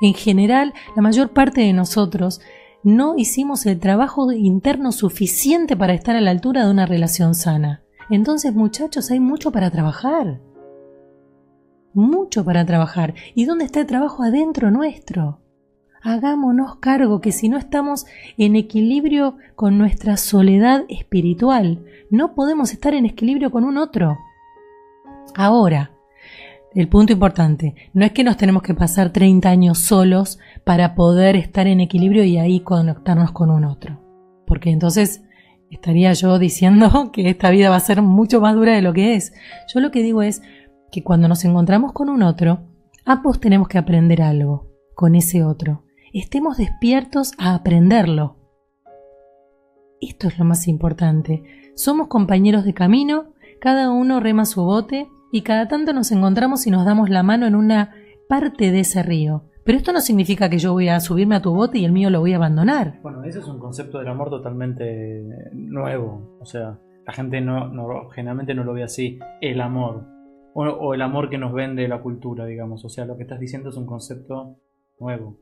[0.02, 2.42] En general, la mayor parte de nosotros
[2.84, 7.84] no hicimos el trabajo interno suficiente para estar a la altura de una relación sana.
[8.10, 10.40] Entonces, muchachos, hay mucho para trabajar.
[11.94, 13.14] Mucho para trabajar.
[13.36, 15.42] ¿Y dónde está el trabajo adentro nuestro?
[16.02, 18.06] Hagámonos cargo que si no estamos
[18.38, 24.18] en equilibrio con nuestra soledad espiritual, no podemos estar en equilibrio con un otro.
[25.36, 25.92] Ahora,
[26.74, 31.36] el punto importante, no es que nos tenemos que pasar 30 años solos para poder
[31.36, 34.00] estar en equilibrio y ahí conectarnos con un otro.
[34.46, 35.24] Porque entonces
[35.70, 39.16] estaría yo diciendo que esta vida va a ser mucho más dura de lo que
[39.16, 39.34] es.
[39.74, 40.42] Yo lo que digo es
[40.92, 42.62] que cuando nos encontramos con un otro,
[43.06, 45.84] ambos tenemos que aprender algo con ese otro
[46.20, 48.36] estemos despiertos a aprenderlo.
[50.02, 51.44] Esto es lo más importante.
[51.76, 56.72] Somos compañeros de camino, cada uno rema su bote y cada tanto nos encontramos y
[56.72, 57.94] nos damos la mano en una
[58.28, 61.54] parte de ese río, Pero esto no significa que yo voy a subirme a tu
[61.54, 63.00] bote y el mío lo voy a abandonar.
[63.04, 66.38] Bueno, ese es un concepto del amor totalmente nuevo.
[66.40, 70.06] O sea, la gente no, generalmente no lo ve así, el amor.
[70.54, 72.84] O, o el amor que nos vende la cultura, digamos.
[72.84, 74.58] O sea, lo que estás diciendo es un concepto
[75.00, 75.38] nuevo.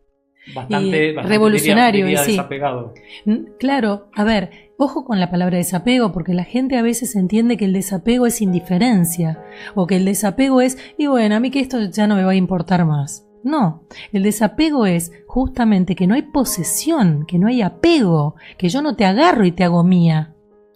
[0.55, 2.31] Bastante, Y bastante revolucionario, diría- diría sí.
[2.37, 2.93] desapegado.
[3.25, 7.57] N- Claro, a ver, ojo con la palabra desapego, porque la gente a veces entiende
[7.57, 9.43] que el desapego es indiferencia,
[9.75, 12.31] o que el desapego es, y bueno, a mí que esto ya no me va
[12.31, 13.25] a importar más.
[13.43, 13.83] No,
[14.13, 18.95] el desapego es justamente que no hay posesión, que no hay apego, que yo no
[18.95, 20.33] te agarro y te hago mía.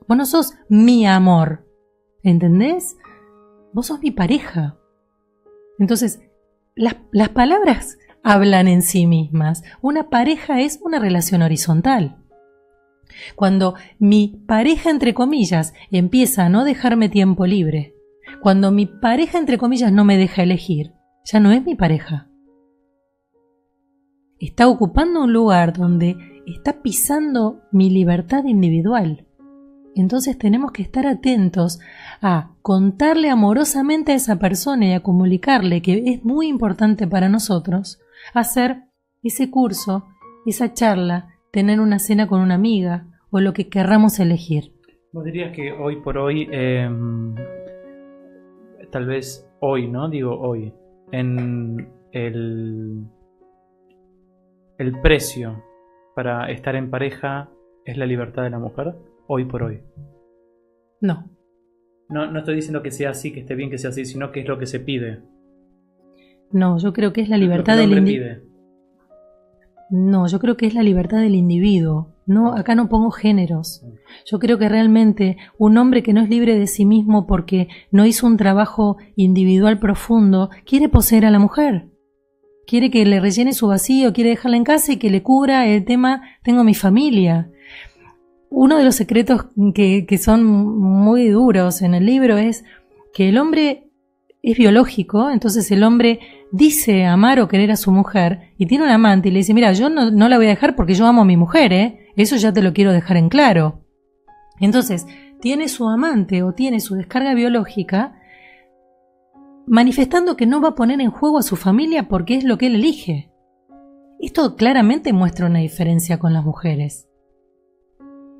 [0.07, 1.65] Vos no sos mi amor,
[2.23, 2.97] ¿entendés?
[3.73, 4.77] Vos sos mi pareja.
[5.79, 6.21] Entonces,
[6.75, 9.63] las, las palabras hablan en sí mismas.
[9.81, 12.17] Una pareja es una relación horizontal.
[13.35, 17.95] Cuando mi pareja, entre comillas, empieza a no dejarme tiempo libre,
[18.41, 20.93] cuando mi pareja, entre comillas, no me deja elegir,
[21.25, 22.29] ya no es mi pareja.
[24.39, 26.15] Está ocupando un lugar donde
[26.47, 29.27] está pisando mi libertad individual.
[29.93, 31.79] Entonces tenemos que estar atentos
[32.21, 38.00] a contarle amorosamente a esa persona y a comunicarle que es muy importante para nosotros
[38.33, 38.83] hacer
[39.23, 40.07] ese curso,
[40.45, 44.73] esa charla, tener una cena con una amiga o lo que querramos elegir.
[45.13, 46.89] Vos dirías que hoy por hoy, eh,
[48.91, 50.09] tal vez hoy, ¿no?
[50.09, 50.73] Digo hoy,
[51.11, 53.05] en el,
[54.77, 55.63] el precio
[56.15, 57.49] para estar en pareja
[57.85, 58.95] es la libertad de la mujer,
[59.27, 59.81] hoy por hoy.
[61.01, 61.29] No,
[62.09, 64.41] No, no estoy diciendo que sea así, que esté bien que sea así, sino que
[64.41, 65.21] es lo que se pide.
[66.51, 68.51] No, yo creo que es la libertad el del individuo.
[69.89, 72.13] No, yo creo que es la libertad del individuo.
[72.25, 73.83] No, acá no pongo géneros.
[74.25, 78.05] Yo creo que realmente un hombre que no es libre de sí mismo porque no
[78.05, 81.89] hizo un trabajo individual profundo, quiere poseer a la mujer.
[82.65, 85.83] Quiere que le rellene su vacío, quiere dejarla en casa y que le cubra el
[85.83, 87.51] tema tengo mi familia.
[88.49, 92.63] Uno de los secretos que, que son muy duros en el libro es
[93.13, 93.90] que el hombre
[94.43, 96.19] es biológico, entonces el hombre
[96.51, 99.71] dice amar o querer a su mujer y tiene un amante y le dice, mira,
[99.73, 102.09] yo no, no la voy a dejar porque yo amo a mi mujer, ¿eh?
[102.15, 103.85] Eso ya te lo quiero dejar en claro.
[104.59, 105.05] Entonces,
[105.39, 108.15] tiene su amante o tiene su descarga biológica
[109.67, 112.67] manifestando que no va a poner en juego a su familia porque es lo que
[112.67, 113.31] él elige.
[114.19, 117.07] Esto claramente muestra una diferencia con las mujeres.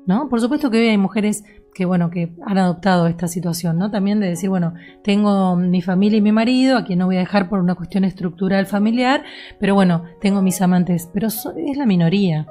[0.06, 0.28] ¿No?
[0.28, 1.44] Por supuesto que hoy hay mujeres
[1.74, 3.90] que bueno, que han adoptado esta situación, ¿no?
[3.90, 7.20] También de decir, bueno, tengo mi familia y mi marido, a quien no voy a
[7.20, 9.24] dejar por una cuestión estructural familiar,
[9.58, 12.46] pero bueno, tengo mis amantes, pero so- es la minoría.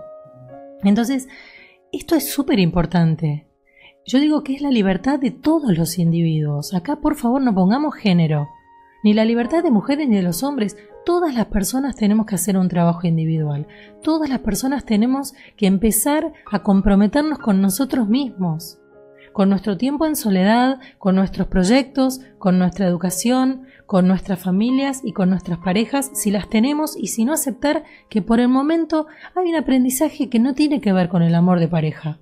[0.84, 1.28] Entonces,
[1.92, 3.46] esto es súper importante.
[4.06, 6.74] Yo digo que es la libertad de todos los individuos.
[6.74, 8.50] Acá, por favor, no pongamos género.
[9.04, 10.78] Ni la libertad de mujeres ni de los hombres.
[11.06, 13.68] Todas las personas tenemos que hacer un trabajo individual.
[14.04, 18.80] Todas las personas tenemos que empezar a comprometernos con nosotros mismos
[19.34, 25.14] con nuestro tiempo en soledad, con nuestros proyectos, con nuestra educación, con nuestras familias y
[25.14, 29.50] con nuestras parejas, si las tenemos, y si no aceptar que por el momento hay
[29.50, 32.20] un aprendizaje que no tiene que ver con el amor de pareja.